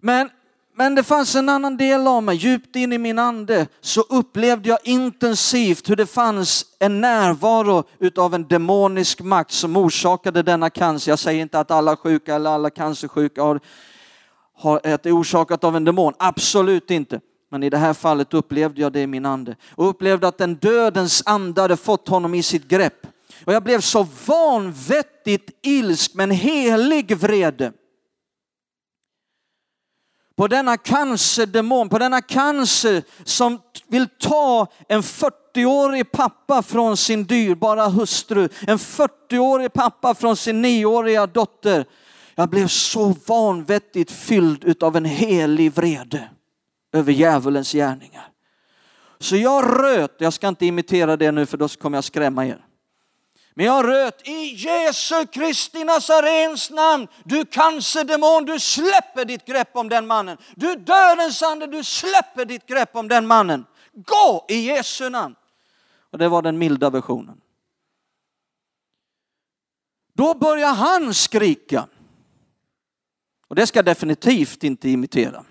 [0.01, 0.31] Men,
[0.77, 4.69] men det fanns en annan del av mig, djupt in i min ande, så upplevde
[4.69, 11.13] jag intensivt hur det fanns en närvaro utav en demonisk makt som orsakade denna cancer.
[11.13, 13.61] Jag säger inte att alla sjuka eller alla cancersjuka har,
[14.57, 17.21] har, är orsakat av en demon, absolut inte.
[17.51, 20.55] Men i det här fallet upplevde jag det i min ande och upplevde att den
[20.55, 23.07] dödens ande hade fått honom i sitt grepp.
[23.45, 27.73] Och jag blev så vanvettigt ilsk med en helig vrede.
[30.37, 37.89] På denna cancerdemon, på denna cancer som vill ta en 40-årig pappa från sin dyrbara
[37.89, 41.85] hustru, en 40-årig pappa från sin 9-åriga dotter.
[42.35, 46.29] Jag blev så vanvettigt fylld av en helig vrede
[46.93, 48.29] över djävulens gärningar.
[49.19, 52.67] Så jag röt, jag ska inte imitera det nu för då kommer jag skrämma er.
[53.55, 57.09] Men jag röt i Jesu Kristi Nazarens namn.
[57.25, 60.39] Du cancerdemon, du släpper ditt grepp om den mannen.
[60.57, 63.67] Du dödens ande, du släpper ditt grepp om den mannen.
[63.93, 65.35] Gå i Jesu namn.
[66.11, 67.41] Och det var den milda versionen.
[70.15, 71.89] Då börjar han skrika.
[73.49, 75.45] Och det ska jag definitivt inte imitera.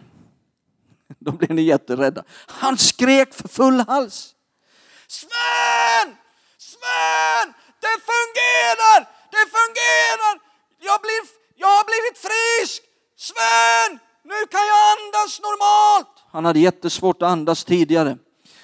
[1.19, 2.23] Då blev ni jätterädda.
[2.47, 4.31] Han skrek för full hals.
[5.07, 6.15] Sven!
[6.57, 7.53] Sven!
[7.79, 8.99] Det fungerar!
[9.31, 10.39] Det fungerar!
[10.79, 11.21] Jag, blir,
[11.55, 12.83] jag har blivit frisk!
[13.17, 13.99] Sven!
[14.23, 16.07] Nu kan jag andas normalt.
[16.31, 18.17] Han hade jättesvårt att andas tidigare.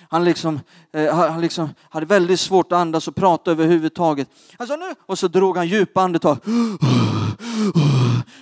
[0.10, 0.60] Han, liksom,
[0.94, 4.30] eh, han liksom hade väldigt svårt att andas och prata överhuvudtaget.
[4.58, 6.38] Alltså nu, och så drog han djupa andetag.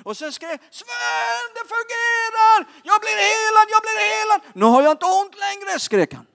[0.09, 2.59] Och sen skrek Sven, det fungerar!
[2.83, 4.41] Jag blir helad, jag blir helad!
[4.53, 6.25] Nu har jag inte ont längre, skrek han.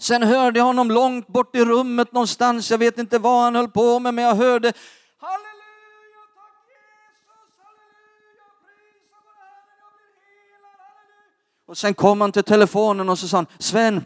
[0.00, 2.70] Sen hörde jag honom långt bort i rummet någonstans.
[2.70, 4.72] Jag vet inte vad han höll på med, men jag hörde
[5.18, 11.68] Halleluja, tack Jesus, halleluja, prisa vår Herre, jag blir helad, halleluja.
[11.68, 14.04] Och sen kom han till telefonen och så sa han, Sven,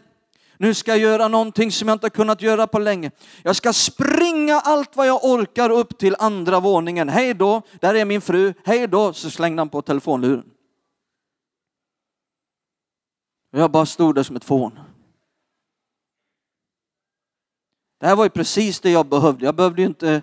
[0.61, 3.11] nu ska jag göra någonting som jag inte kunnat göra på länge.
[3.43, 7.09] Jag ska springa allt vad jag orkar upp till andra våningen.
[7.09, 8.53] Hej då, där är min fru.
[8.65, 10.49] Hej då, så slängde han på telefonluren.
[13.51, 14.79] Jag bara stod där som ett fån.
[17.99, 19.45] Det här var ju precis det jag behövde.
[19.45, 20.21] Jag behövde ju inte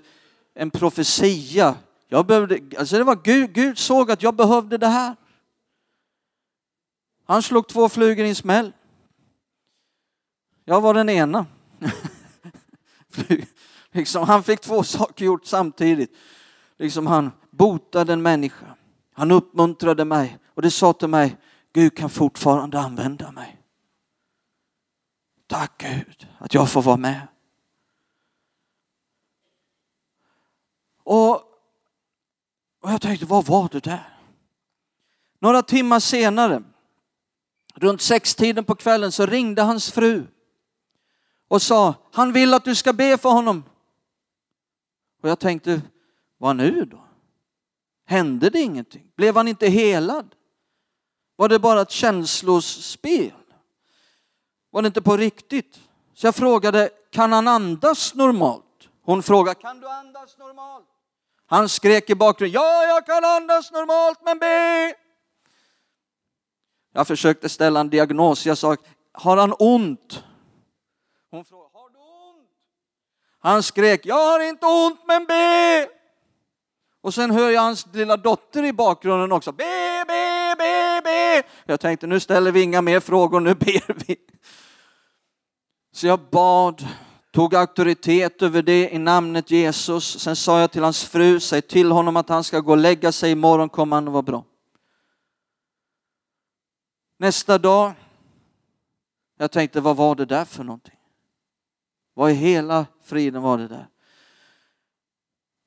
[0.55, 1.75] en profetia.
[2.09, 5.17] Jag behövde, alltså det var Gud, Gud såg att jag behövde det här.
[7.25, 8.73] Han slog två flugor i en smäll.
[10.69, 11.47] Jag var den ena.
[13.91, 16.17] liksom, han fick två saker gjort samtidigt.
[16.77, 18.67] Liksom han botade en människa.
[19.13, 21.37] Han uppmuntrade mig och det sa till mig,
[21.73, 23.63] Gud kan fortfarande använda mig.
[25.47, 27.27] Tack Gud att jag får vara med.
[31.03, 31.35] Och,
[32.81, 34.19] och jag tänkte, vad var det där?
[35.39, 36.63] Några timmar senare,
[37.75, 40.27] runt sextiden på kvällen, så ringde hans fru
[41.49, 43.65] och sa, han vill att du ska be för honom.
[45.23, 45.83] Och jag tänkte,
[46.39, 46.99] vad nu då?
[48.07, 49.13] Hände det ingenting?
[49.17, 50.35] Blev han inte helad?
[51.37, 53.33] Var det bara ett känslospel?
[54.71, 55.81] Var det inte på riktigt?
[56.15, 58.65] Så jag frågade, kan han andas normalt?
[59.03, 60.87] Hon frågade, kan du andas normalt?
[61.47, 64.95] Han skrek i bakgrunden, ja jag kan andas normalt men be!
[66.93, 68.77] Jag försökte ställa en diagnos, jag sa,
[69.13, 70.25] har han ont?
[71.37, 72.49] Hon frågade, har du ont?
[73.39, 75.89] Han skrek, jag har inte ont men be!
[77.01, 81.43] Och sen hör jag hans lilla dotter i bakgrunden också, be, be, be, be!
[81.67, 84.17] Jag tänkte, nu ställer vi inga mer frågor, nu ber vi.
[85.93, 86.87] Så jag bad
[87.33, 90.21] tog auktoritet över det i namnet Jesus.
[90.21, 93.13] Sen sa jag till hans fru, säg till honom att han ska gå och lägga
[93.13, 94.45] sig, imorgon kommer han att vara bra.
[97.19, 97.93] Nästa dag,
[99.39, 100.96] jag tänkte vad var det där för någonting?
[102.19, 103.89] Vad i hela friden var det där?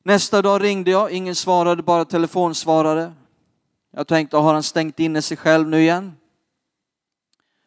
[0.04, 3.14] Nästa dag ringde jag, ingen svarade, bara telefonsvarare.
[3.92, 6.18] Jag tänkte, har han stängt inne sig själv nu igen?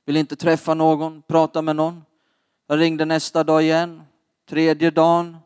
[0.04, 2.04] Vill inte träffa någon, prata med någon.
[2.66, 4.02] Jag ringde nästa dag igen,
[4.48, 5.36] tredje dagen.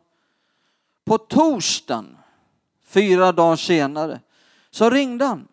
[1.05, 2.17] På torsdagen,
[2.85, 4.19] fyra dagar senare,
[4.71, 5.47] så ringde han.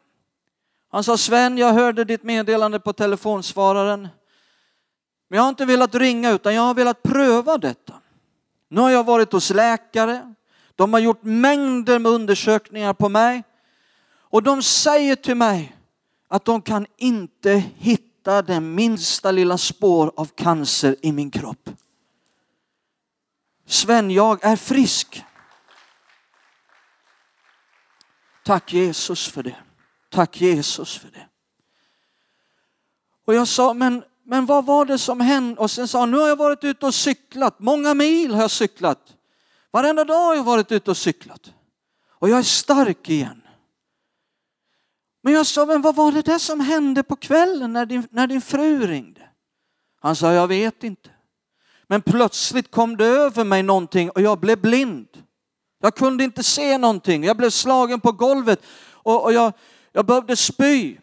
[0.90, 4.08] Han sa Sven, jag hörde ditt meddelande på telefonsvararen.
[5.34, 7.94] Men jag har inte velat ringa utan jag har velat pröva detta.
[8.68, 10.34] Nu har jag varit hos läkare.
[10.74, 13.44] De har gjort mängder med undersökningar på mig.
[14.06, 15.76] Och de säger till mig
[16.28, 21.70] att de kan inte hitta den det minsta lilla spår av cancer i min kropp.
[23.66, 25.24] Sven, jag är frisk.
[28.44, 29.56] Tack Jesus för det.
[30.10, 31.28] Tack Jesus för det.
[33.24, 35.60] Och jag sa, men, men vad var det som hände?
[35.60, 37.58] Och sen sa han, nu har jag varit ute och cyklat.
[37.58, 39.14] Många mil har jag cyklat.
[39.70, 41.52] Varenda dag har jag varit ute och cyklat.
[42.08, 43.42] Och jag är stark igen.
[45.22, 48.26] Men jag sa, men vad var det där som hände på kvällen när din, när
[48.26, 49.28] din fru ringde?
[50.00, 51.10] Han sa, jag vet inte.
[51.86, 55.08] Men plötsligt kom det över mig någonting och jag blev blind.
[55.80, 57.24] Jag kunde inte se någonting.
[57.24, 59.52] Jag blev slagen på golvet och, och jag,
[59.92, 60.96] jag behövde spy.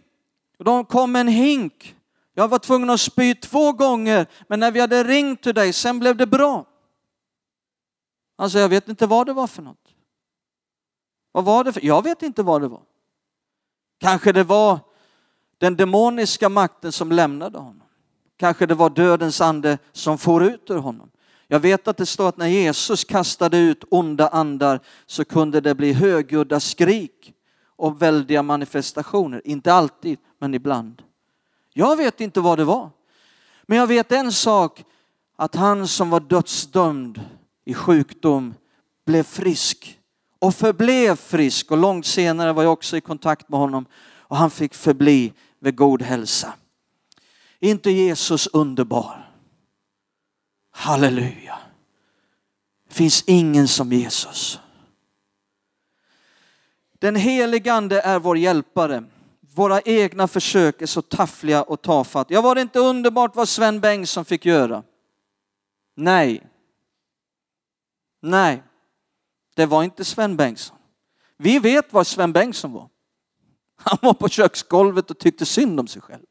[0.59, 1.95] Och de kom med en hink.
[2.33, 5.99] Jag var tvungen att spy två gånger, men när vi hade ringt till dig, sen
[5.99, 6.65] blev det bra.
[8.37, 9.95] Alltså jag vet inte vad det var för något.
[11.31, 11.85] Vad var det för?
[11.85, 12.81] Jag vet inte vad det var.
[13.99, 14.79] Kanske det var
[15.57, 17.83] den demoniska makten som lämnade honom.
[18.37, 21.11] Kanske det var dödens ande som for ut ur honom.
[21.47, 25.75] Jag vet att det står att när Jesus kastade ut onda andar så kunde det
[25.75, 27.33] bli högljudda skrik
[27.75, 29.41] och väldiga manifestationer.
[29.45, 31.01] Inte alltid, men ibland.
[31.73, 32.89] Jag vet inte vad det var.
[33.63, 34.83] Men jag vet en sak,
[35.35, 37.21] att han som var dödsdömd
[37.65, 38.53] i sjukdom
[39.05, 39.99] blev frisk
[40.39, 44.51] och förblev frisk och långt senare var jag också i kontakt med honom och han
[44.51, 46.53] fick förbli vid god hälsa.
[47.59, 49.31] inte Jesus underbar?
[50.71, 51.59] Halleluja.
[52.87, 54.59] Det finns ingen som Jesus.
[56.99, 59.03] Den helige ande är vår hjälpare
[59.53, 62.33] våra egna försök är så taffliga och tafatta.
[62.33, 64.83] Jag var det inte underbart vad Sven Bengtsson fick göra?
[65.95, 66.47] Nej.
[68.21, 68.63] Nej,
[69.55, 70.77] det var inte Sven Bengtsson.
[71.37, 72.89] Vi vet vad Sven Bengtsson var.
[73.75, 76.25] Han var på köksgolvet och tyckte synd om sig själv.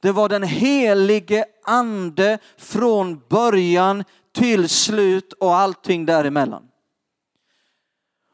[0.00, 6.68] Det var den helige ande från början till slut och allting däremellan.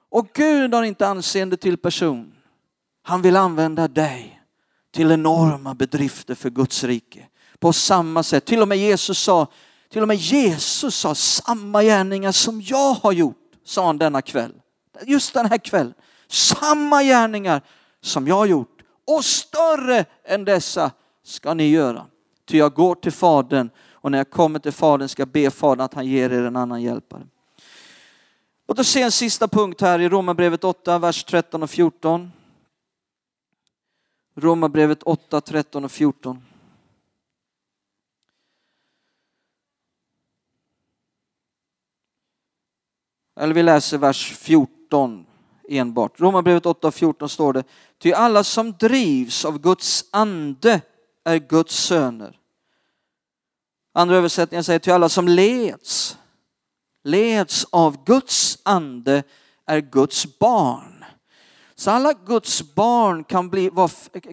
[0.09, 2.39] Och Gud har inte anseende till person.
[3.03, 4.41] Han vill använda dig
[4.93, 7.27] till enorma bedrifter för Guds rike.
[7.59, 9.47] På samma sätt, till och med Jesus sa,
[9.89, 14.53] till och med Jesus sa samma gärningar som jag har gjort, sa han denna kväll.
[15.07, 15.95] Just den här kvällen.
[16.29, 17.63] Samma gärningar
[18.01, 20.91] som jag har gjort och större än dessa
[21.25, 22.07] ska ni göra.
[22.49, 25.85] Ty jag går till Fadern och när jag kommer till Fadern ska jag be Fadern
[25.85, 27.23] att han ger er en annan hjälpare.
[28.67, 32.33] Och då ser en sista punkt här i Romarbrevet 8, vers 13 och 14.
[34.41, 36.45] Romarbrevet 8, 13 och 14.
[43.41, 45.26] Eller vi läser vers 14
[45.68, 46.20] enbart.
[46.20, 47.64] Romarbrevet 8 14 står det.
[47.99, 50.80] Ty alla som drivs av Guds ande
[51.24, 52.41] är Guds söner.
[53.93, 56.18] Andra översättningar säger till alla som leds,
[57.05, 59.22] leds av Guds ande
[59.66, 61.00] är Guds barn.
[61.81, 63.70] Så alla Guds barn kan, bli,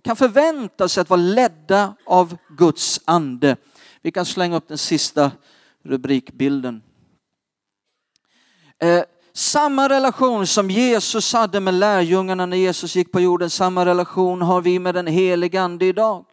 [0.03, 3.55] kan förvänta sig att vara ledda av Guds ande.
[4.01, 5.31] Vi kan slänga upp den sista
[5.83, 6.83] rubrikbilden.
[8.79, 14.41] Eh, samma relation som Jesus hade med lärjungarna när Jesus gick på jorden, samma relation
[14.41, 16.25] har vi med den helige ande idag.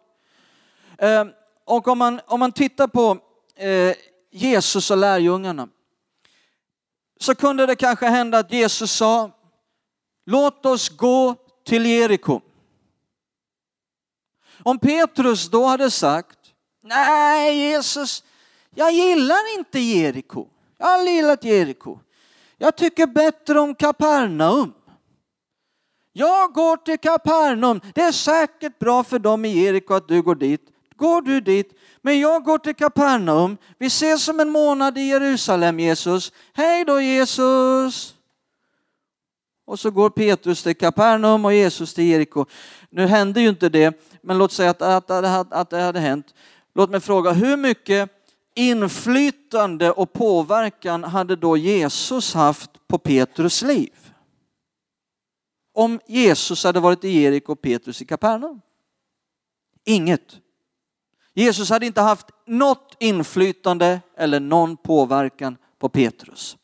[0.98, 1.24] Eh,
[1.64, 3.18] och om man, om man tittar på
[3.56, 3.94] eh,
[4.32, 5.68] Jesus och lärjungarna
[7.20, 9.30] så kunde det kanske hända att Jesus sa,
[10.24, 12.40] låt oss gå till Jeriko.
[14.62, 16.38] Om Petrus då hade sagt,
[16.82, 18.24] nej Jesus,
[18.74, 20.46] jag gillar inte Jeriko.
[20.78, 21.98] Jag har gillat Jeriko.
[22.58, 24.72] Jag tycker bättre om Kapernaum.
[26.12, 27.80] Jag går till Kapernaum.
[27.94, 30.60] Det är säkert bra för dem i Jeriko att du går dit.
[30.96, 31.72] Går du dit,
[32.02, 33.56] men jag går till Kapernaum.
[33.78, 36.32] Vi ses om en månad i Jerusalem Jesus.
[36.52, 38.13] Hej då Jesus!
[39.64, 42.46] Och så går Petrus till Kapernaum och Jesus till Jeriko.
[42.90, 46.34] Nu hände ju inte det, men låt säga att, att, att, att det hade hänt.
[46.74, 48.10] Låt mig fråga, hur mycket
[48.54, 53.92] inflytande och påverkan hade då Jesus haft på Petrus liv?
[55.74, 58.60] Om Jesus hade varit i Jeriko och Petrus i Kapernaum?
[59.84, 60.40] Inget.
[61.34, 66.56] Jesus hade inte haft något inflytande eller någon påverkan på Petrus.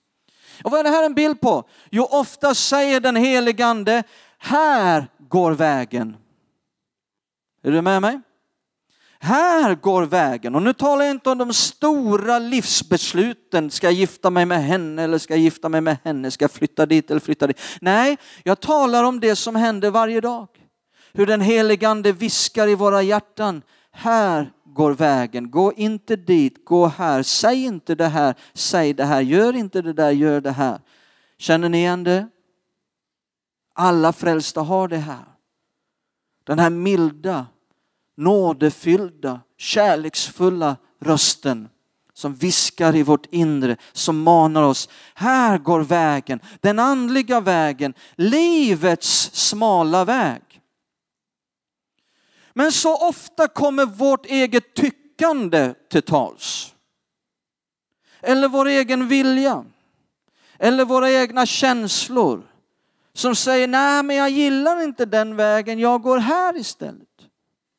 [0.65, 1.65] Och vad är det här en bild på?
[1.91, 4.03] Jo, ofta säger den helige ande,
[4.39, 6.17] här går vägen.
[7.63, 8.21] Är du med mig?
[9.23, 10.55] Här går vägen.
[10.55, 13.71] Och nu talar jag inte om de stora livsbesluten.
[13.71, 16.31] Ska jag gifta mig med henne eller ska jag gifta mig med henne?
[16.31, 17.61] Ska jag flytta dit eller flytta dit?
[17.81, 20.49] Nej, jag talar om det som händer varje dag.
[21.13, 23.63] Hur den helige ande viskar i våra hjärtan.
[23.93, 25.51] Här går vägen.
[25.51, 27.23] Gå inte dit, gå här.
[27.23, 29.21] Säg inte det här, säg det här.
[29.21, 30.81] Gör inte det där, gör det här.
[31.39, 32.29] Känner ni igen det?
[33.75, 35.25] Alla frälsta har det här.
[36.45, 37.47] Den här milda,
[38.17, 41.69] nådefyllda, kärleksfulla rösten
[42.15, 44.89] som viskar i vårt inre, som manar oss.
[45.15, 50.43] Här går vägen, den andliga vägen, livets smala väg.
[52.55, 56.75] Men så ofta kommer vårt eget tyckande till tals.
[58.21, 59.65] Eller vår egen vilja.
[60.59, 62.43] Eller våra egna känslor.
[63.13, 67.09] Som säger, nej men jag gillar inte den vägen, jag går här istället.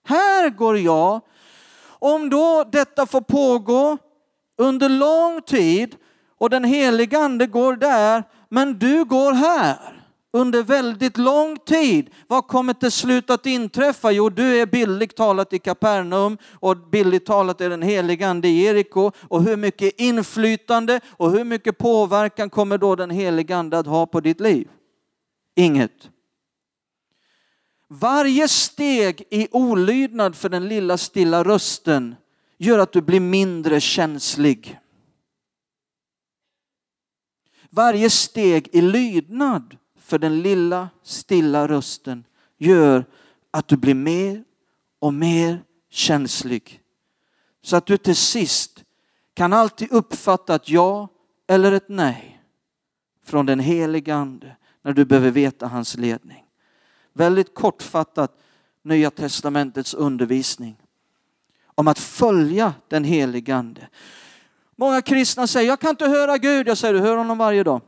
[0.05, 1.21] Här går jag.
[1.83, 3.97] Om då detta får pågå
[4.57, 5.95] under lång tid
[6.37, 10.00] och den heliga ande går där, men du går här
[10.33, 12.09] under väldigt lång tid.
[12.27, 14.11] Vad kommer till slut att inträffa?
[14.11, 18.63] Jo, du är bildligt talat i Kapernaum och bildligt talat är den heliga ande i
[18.63, 19.11] Jeriko.
[19.17, 24.05] Och hur mycket inflytande och hur mycket påverkan kommer då den heliga ande att ha
[24.05, 24.67] på ditt liv?
[25.55, 26.09] Inget.
[27.87, 32.15] Varje steg i olydnad för den lilla stilla rösten
[32.57, 34.79] gör att du blir mindre känslig.
[37.69, 39.77] Varje steg i lydnad
[40.11, 42.23] för den lilla stilla rösten
[42.57, 43.05] gör
[43.51, 44.43] att du blir mer
[44.99, 46.81] och mer känslig.
[47.61, 48.83] Så att du till sist
[49.33, 51.07] kan alltid uppfatta ett ja
[51.47, 52.41] eller ett nej
[53.25, 56.45] från den heliga ande när du behöver veta hans ledning.
[57.13, 58.39] Väldigt kortfattat,
[58.83, 60.77] Nya testamentets undervisning
[61.75, 63.87] om att följa den heliga Ande.
[64.75, 66.67] Många kristna säger, jag kan inte höra Gud.
[66.67, 67.81] Jag säger, du hör honom varje dag.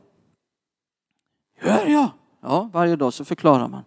[1.56, 2.10] Hör jag?
[2.40, 3.84] Ja, varje dag så förklarar man.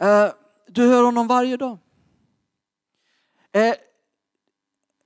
[0.00, 0.32] Eh,
[0.66, 1.78] du hör honom varje dag.
[3.52, 3.74] Eh,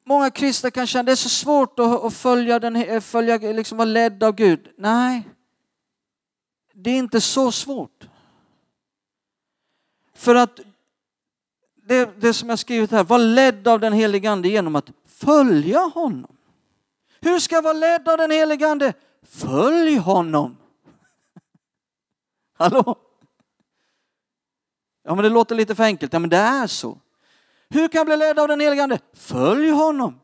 [0.04, 3.84] många kristna kan känna det är så svårt att följa, den, eh, följa liksom vara
[3.88, 4.68] ledd av Gud.
[4.76, 5.28] Nej,
[6.72, 8.08] det är inte så svårt.
[10.14, 10.60] För att
[11.86, 15.80] det, det som jag skrivit här, var ledd av den helige Ande genom att följa
[15.80, 16.36] honom.
[17.20, 18.92] Hur ska jag vara ledd av den helige Ande?
[19.22, 20.56] Följ honom.
[22.54, 22.96] Hallå?
[25.02, 26.12] Ja, men det låter lite för enkelt.
[26.12, 26.98] Ja, men det är så.
[27.68, 28.98] Hur kan jag bli ledd av den helige Ande?
[29.12, 30.20] Följ honom.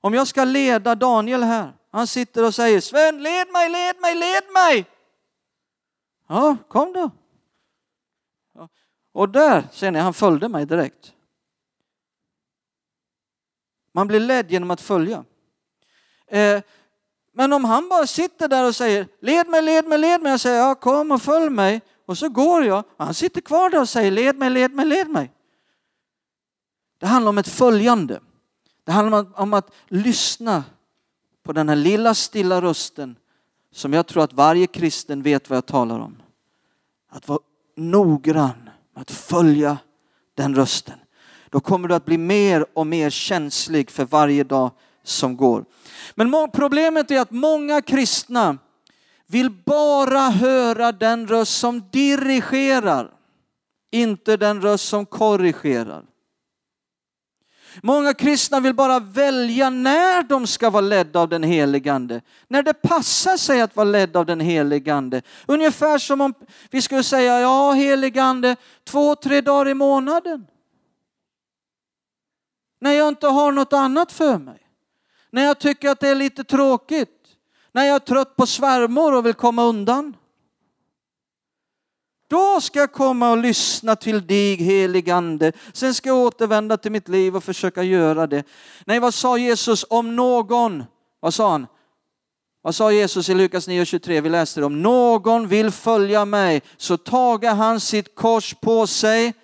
[0.00, 4.14] Om jag ska leda Daniel här, han sitter och säger Sven, led mig, led mig,
[4.14, 4.86] led mig.
[6.28, 7.10] Ja, kom då.
[9.12, 11.12] Och där ser ni, han följde mig direkt.
[13.92, 15.24] Man blir ledd genom att följa.
[16.26, 16.62] Eh,
[17.34, 20.30] men om han bara sitter där och säger led mig, led mig, led mig.
[20.30, 21.80] Jag säger ja, kom och följ mig.
[22.06, 22.84] Och så går jag.
[22.98, 25.32] Han sitter kvar där och säger led mig, led mig, led mig.
[26.98, 28.20] Det handlar om ett följande.
[28.84, 30.64] Det handlar om att, om att lyssna
[31.42, 33.16] på den här lilla stilla rösten
[33.72, 36.22] som jag tror att varje kristen vet vad jag talar om.
[37.08, 37.40] Att vara
[37.76, 39.78] noggrann att följa
[40.34, 40.98] den rösten.
[41.50, 44.70] Då kommer du att bli mer och mer känslig för varje dag
[45.04, 45.64] som går.
[46.14, 48.58] Men problemet är att många kristna
[49.26, 53.10] vill bara höra den röst som dirigerar,
[53.90, 56.04] inte den röst som korrigerar.
[57.82, 62.20] Många kristna vill bara välja när de ska vara ledda av den helige Ande.
[62.48, 65.22] När det passar sig att vara ledd av den helige Ande.
[65.46, 66.34] Ungefär som om
[66.70, 70.46] vi skulle säga, ja helige Ande, två, tre dagar i månaden.
[72.80, 74.63] När jag inte har något annat för mig.
[75.34, 77.36] När jag tycker att det är lite tråkigt.
[77.72, 80.16] När jag är trött på svärmor och vill komma undan.
[82.28, 85.52] Då ska jag komma och lyssna till dig heligande.
[85.72, 88.44] Sen ska jag återvända till mitt liv och försöka göra det.
[88.86, 90.84] Nej, vad sa Jesus om någon?
[91.20, 91.66] Vad sa han?
[92.62, 94.20] Vad sa Jesus i Lukas 9.23?
[94.20, 94.66] Vi läste det.
[94.66, 99.34] Om någon vill följa mig så tager han sitt kors på sig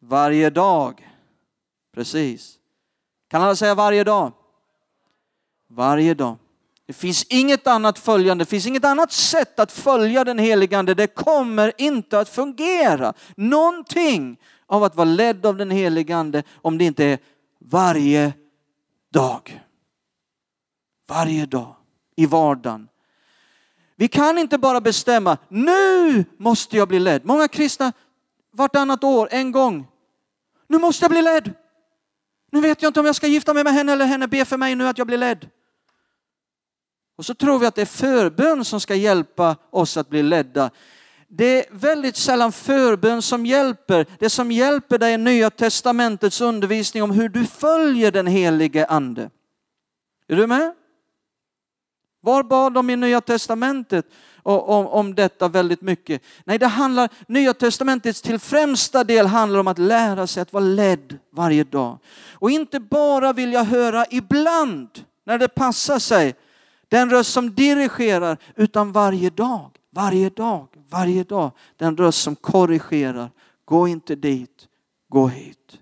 [0.00, 1.08] varje dag.
[1.94, 2.57] Precis.
[3.28, 4.32] Kan alla säga varje dag?
[5.68, 6.36] Varje dag.
[6.86, 10.94] Det finns inget annat följande, det finns inget annat sätt att följa den heligande.
[10.94, 13.14] Det kommer inte att fungera.
[13.36, 17.18] Någonting av att vara ledd av den heligande om det inte är
[17.58, 18.32] varje
[19.12, 19.62] dag.
[21.08, 21.74] Varje dag
[22.16, 22.88] i vardagen.
[23.96, 27.24] Vi kan inte bara bestämma, nu måste jag bli ledd.
[27.24, 27.92] Många kristna,
[28.52, 29.86] vartannat år, en gång.
[30.66, 31.54] Nu måste jag bli ledd.
[32.50, 34.56] Nu vet jag inte om jag ska gifta mig med henne eller henne be för
[34.56, 35.48] mig nu att jag blir ledd.
[37.16, 40.70] Och så tror vi att det är förbön som ska hjälpa oss att bli ledda.
[41.28, 44.06] Det är väldigt sällan förbön som hjälper.
[44.18, 49.30] Det som hjälper dig är Nya Testamentets undervisning om hur du följer den helige Ande.
[50.28, 50.74] Är du med?
[52.20, 54.06] Var bad de i Nya Testamentet
[54.48, 56.22] om, om detta väldigt mycket?
[56.44, 60.64] Nej, det handlar, Nya Testamentets till främsta del handlar om att lära sig att vara
[60.64, 61.98] ledd varje dag.
[62.32, 64.88] Och inte bara vill jag höra ibland
[65.26, 66.34] när det passar sig
[66.88, 71.50] den röst som dirigerar, utan varje dag, varje dag, varje dag.
[71.76, 73.30] Den röst som korrigerar.
[73.64, 74.68] Gå inte dit,
[75.08, 75.78] gå hit.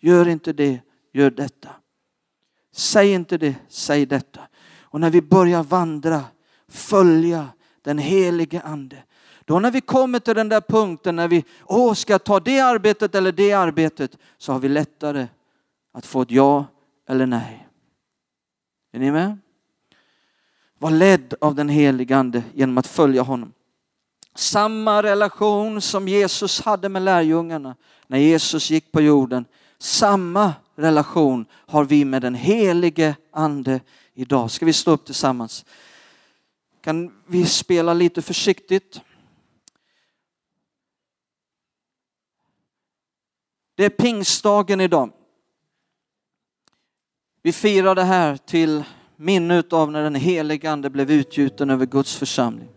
[0.00, 0.80] Gör inte det,
[1.12, 1.68] gör detta.
[2.72, 4.40] Säg inte det, säg detta.
[4.80, 6.24] Och när vi börjar vandra,
[6.76, 7.48] följa
[7.82, 9.02] den helige ande,
[9.44, 13.14] då när vi kommer till den där punkten när vi, åh, ska ta det arbetet
[13.14, 15.26] eller det arbetet, så har vi lättare
[15.92, 16.66] att få ett ja
[17.08, 17.68] eller nej.
[18.92, 19.38] Är ni med?
[20.78, 23.52] Var ledd av den helige Ande genom att följa honom.
[24.34, 29.44] Samma relation som Jesus hade med lärjungarna när Jesus gick på jorden.
[29.78, 33.80] Samma relation har vi med den helige Ande
[34.14, 34.50] idag.
[34.50, 35.64] Ska vi stå upp tillsammans?
[36.86, 39.00] Kan vi spela lite försiktigt?
[43.74, 45.12] Det är pingstdagen idag.
[47.42, 48.84] Vi firar det här till
[49.16, 52.68] minne av när den helige ande blev utgjuten över Guds församling.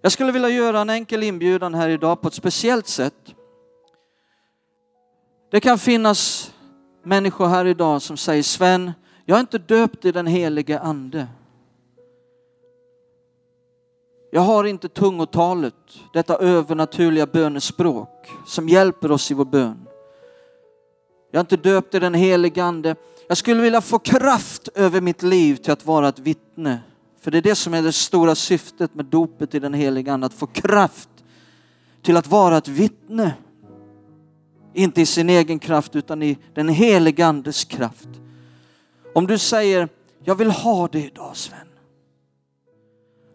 [0.00, 3.34] Jag skulle vilja göra en enkel inbjudan här idag på ett speciellt sätt.
[5.50, 6.52] Det kan finnas
[7.02, 8.92] människor här idag som säger Sven,
[9.24, 11.28] jag är inte döpt i den helige ande.
[14.34, 15.74] Jag har inte tungotalet,
[16.12, 19.86] detta övernaturliga bönespråk som hjälper oss i vår bön.
[21.30, 22.96] Jag är inte döpt i den helige Ande.
[23.28, 26.80] Jag skulle vilja få kraft över mitt liv till att vara ett vittne.
[27.20, 30.26] För det är det som är det stora syftet med dopet i den helige Ande,
[30.26, 31.10] att få kraft
[32.02, 33.34] till att vara ett vittne.
[34.74, 38.08] Inte i sin egen kraft utan i den helige Andes kraft.
[39.14, 39.88] Om du säger,
[40.24, 41.71] jag vill ha det idag Sven.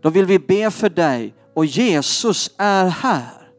[0.07, 3.51] Då vill vi be för dig och Jesus är här.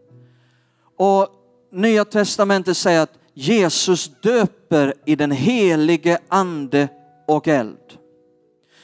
[0.97, 1.29] Och
[1.73, 6.89] Nya Testamentet säger att Jesus döper i den helige ande
[7.27, 7.99] och eld.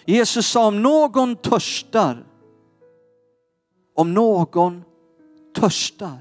[0.04, 2.26] Jesus sa om någon törstar,
[3.94, 4.84] om någon
[5.54, 6.18] törstar.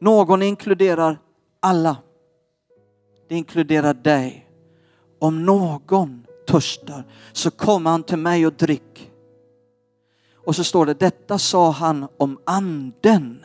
[0.00, 1.18] Någon inkluderar
[1.60, 1.96] alla.
[3.28, 4.48] Det inkluderar dig.
[5.18, 9.10] Om någon törstar så kom han till mig och drick.
[10.44, 13.44] Och så står det, detta sa han om anden.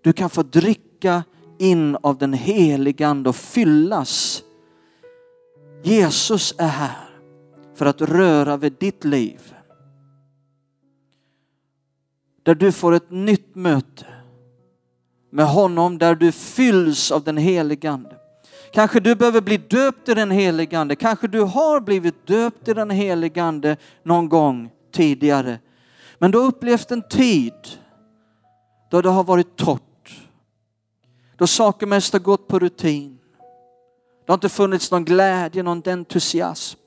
[0.00, 1.24] Du kan få dricka
[1.58, 4.42] in av den heliga ande och fyllas.
[5.82, 7.08] Jesus är här
[7.74, 9.54] för att röra vid ditt liv.
[12.42, 14.06] Där du får ett nytt möte
[15.30, 18.16] med honom, där du fylls av den heliga ande.
[18.72, 20.96] Kanske du behöver bli döpt i den heligande.
[20.96, 25.58] Kanske du har blivit döpt i den heligande någon gång tidigare.
[26.18, 27.52] Men du har upplevt en tid
[28.90, 29.82] då det har varit torrt
[31.38, 33.18] då saker mest har gått på rutin.
[34.26, 36.80] Det har inte funnits någon glädje, någon entusiasm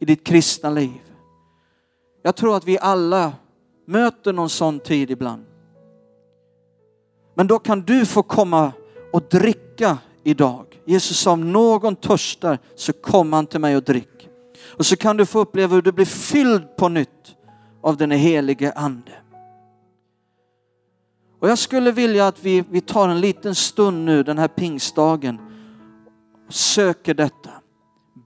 [0.00, 1.00] i ditt kristna liv.
[2.22, 3.32] Jag tror att vi alla
[3.86, 5.44] möter någon sån tid ibland.
[7.34, 8.72] Men då kan du få komma
[9.12, 10.73] och dricka idag.
[10.86, 14.28] Jesus sa om någon törstar så kom han till mig och drick.
[14.76, 17.36] Och så kan du få uppleva hur du blir fylld på nytt
[17.82, 19.12] av den helige ande.
[21.40, 25.38] Och jag skulle vilja att vi, vi tar en liten stund nu den här pingstdagen
[26.46, 27.50] och söker detta,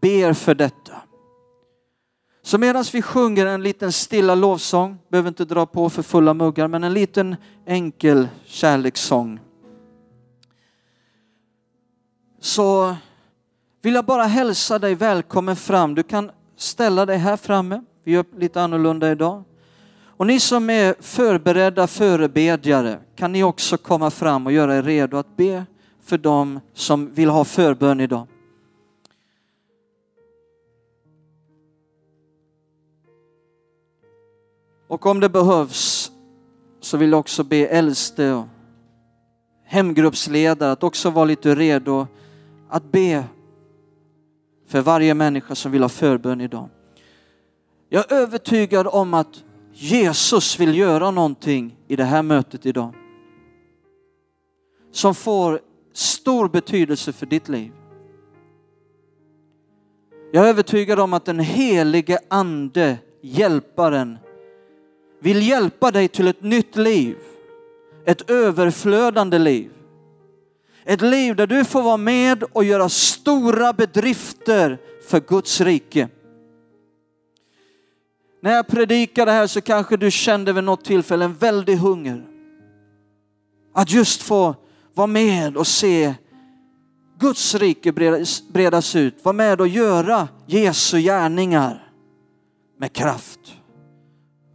[0.01, 0.93] ber för detta.
[2.43, 6.69] Så medan vi sjunger en liten stilla lovsång, behöver inte dra på för fulla muggar,
[6.69, 7.37] men en liten
[7.67, 9.41] enkel kärlekssång.
[12.41, 12.97] Så
[13.83, 15.95] vill jag bara hälsa dig välkommen fram.
[15.95, 17.83] Du kan ställa dig här framme.
[18.05, 19.45] Vi gör lite annorlunda idag.
[20.01, 25.17] Och ni som är förberedda förebedjare, kan ni också komma fram och göra er redo
[25.17, 25.67] att be
[26.03, 28.27] för dem som vill ha förbön idag.
[34.89, 36.13] Och om det behövs
[36.81, 38.47] så vill jag också be äldste och
[39.65, 42.07] hemgruppsledare att också vara lite redo
[42.69, 43.25] att be
[44.67, 46.69] för varje människa som vill ha förbön idag.
[47.89, 52.95] Jag är övertygad om att Jesus vill göra någonting i det här mötet idag.
[54.93, 55.61] Som får
[55.93, 57.73] stor betydelse för ditt liv.
[60.33, 64.19] Jag är övertygad om att den helige ande, hjälparen,
[65.21, 67.17] vill hjälpa dig till ett nytt liv.
[68.05, 69.71] Ett överflödande liv.
[70.89, 74.79] Ett liv där du får vara med och göra stora bedrifter
[75.09, 76.09] för Guds rike.
[78.43, 82.27] När jag predikade här så kanske du kände vid något tillfälle en väldig hunger.
[83.75, 84.55] Att just få
[84.95, 86.15] vara med och se
[87.19, 87.93] Guds rike
[88.53, 89.25] bredas ut.
[89.25, 91.93] Var med och göra Jesu gärningar
[92.79, 93.41] med kraft.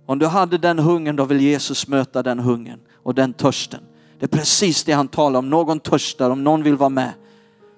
[0.05, 3.83] Om du hade den hungern då vill Jesus möta den hungern och den törsten.
[4.23, 5.49] Det är precis det han talar om.
[5.49, 7.13] Någon törstar, om någon vill vara med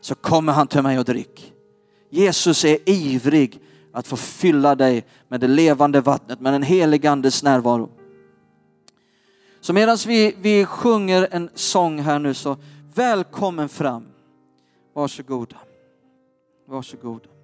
[0.01, 1.53] så kommer han till mig och drick.
[2.09, 3.59] Jesus är ivrig
[3.93, 7.89] att få fylla dig med det levande vattnet, med den helige andes närvaro.
[9.61, 12.57] Så medan vi, vi sjunger en sång här nu så
[12.95, 14.05] välkommen fram.
[14.93, 15.57] Varsågoda.
[16.67, 17.34] Varsågoda.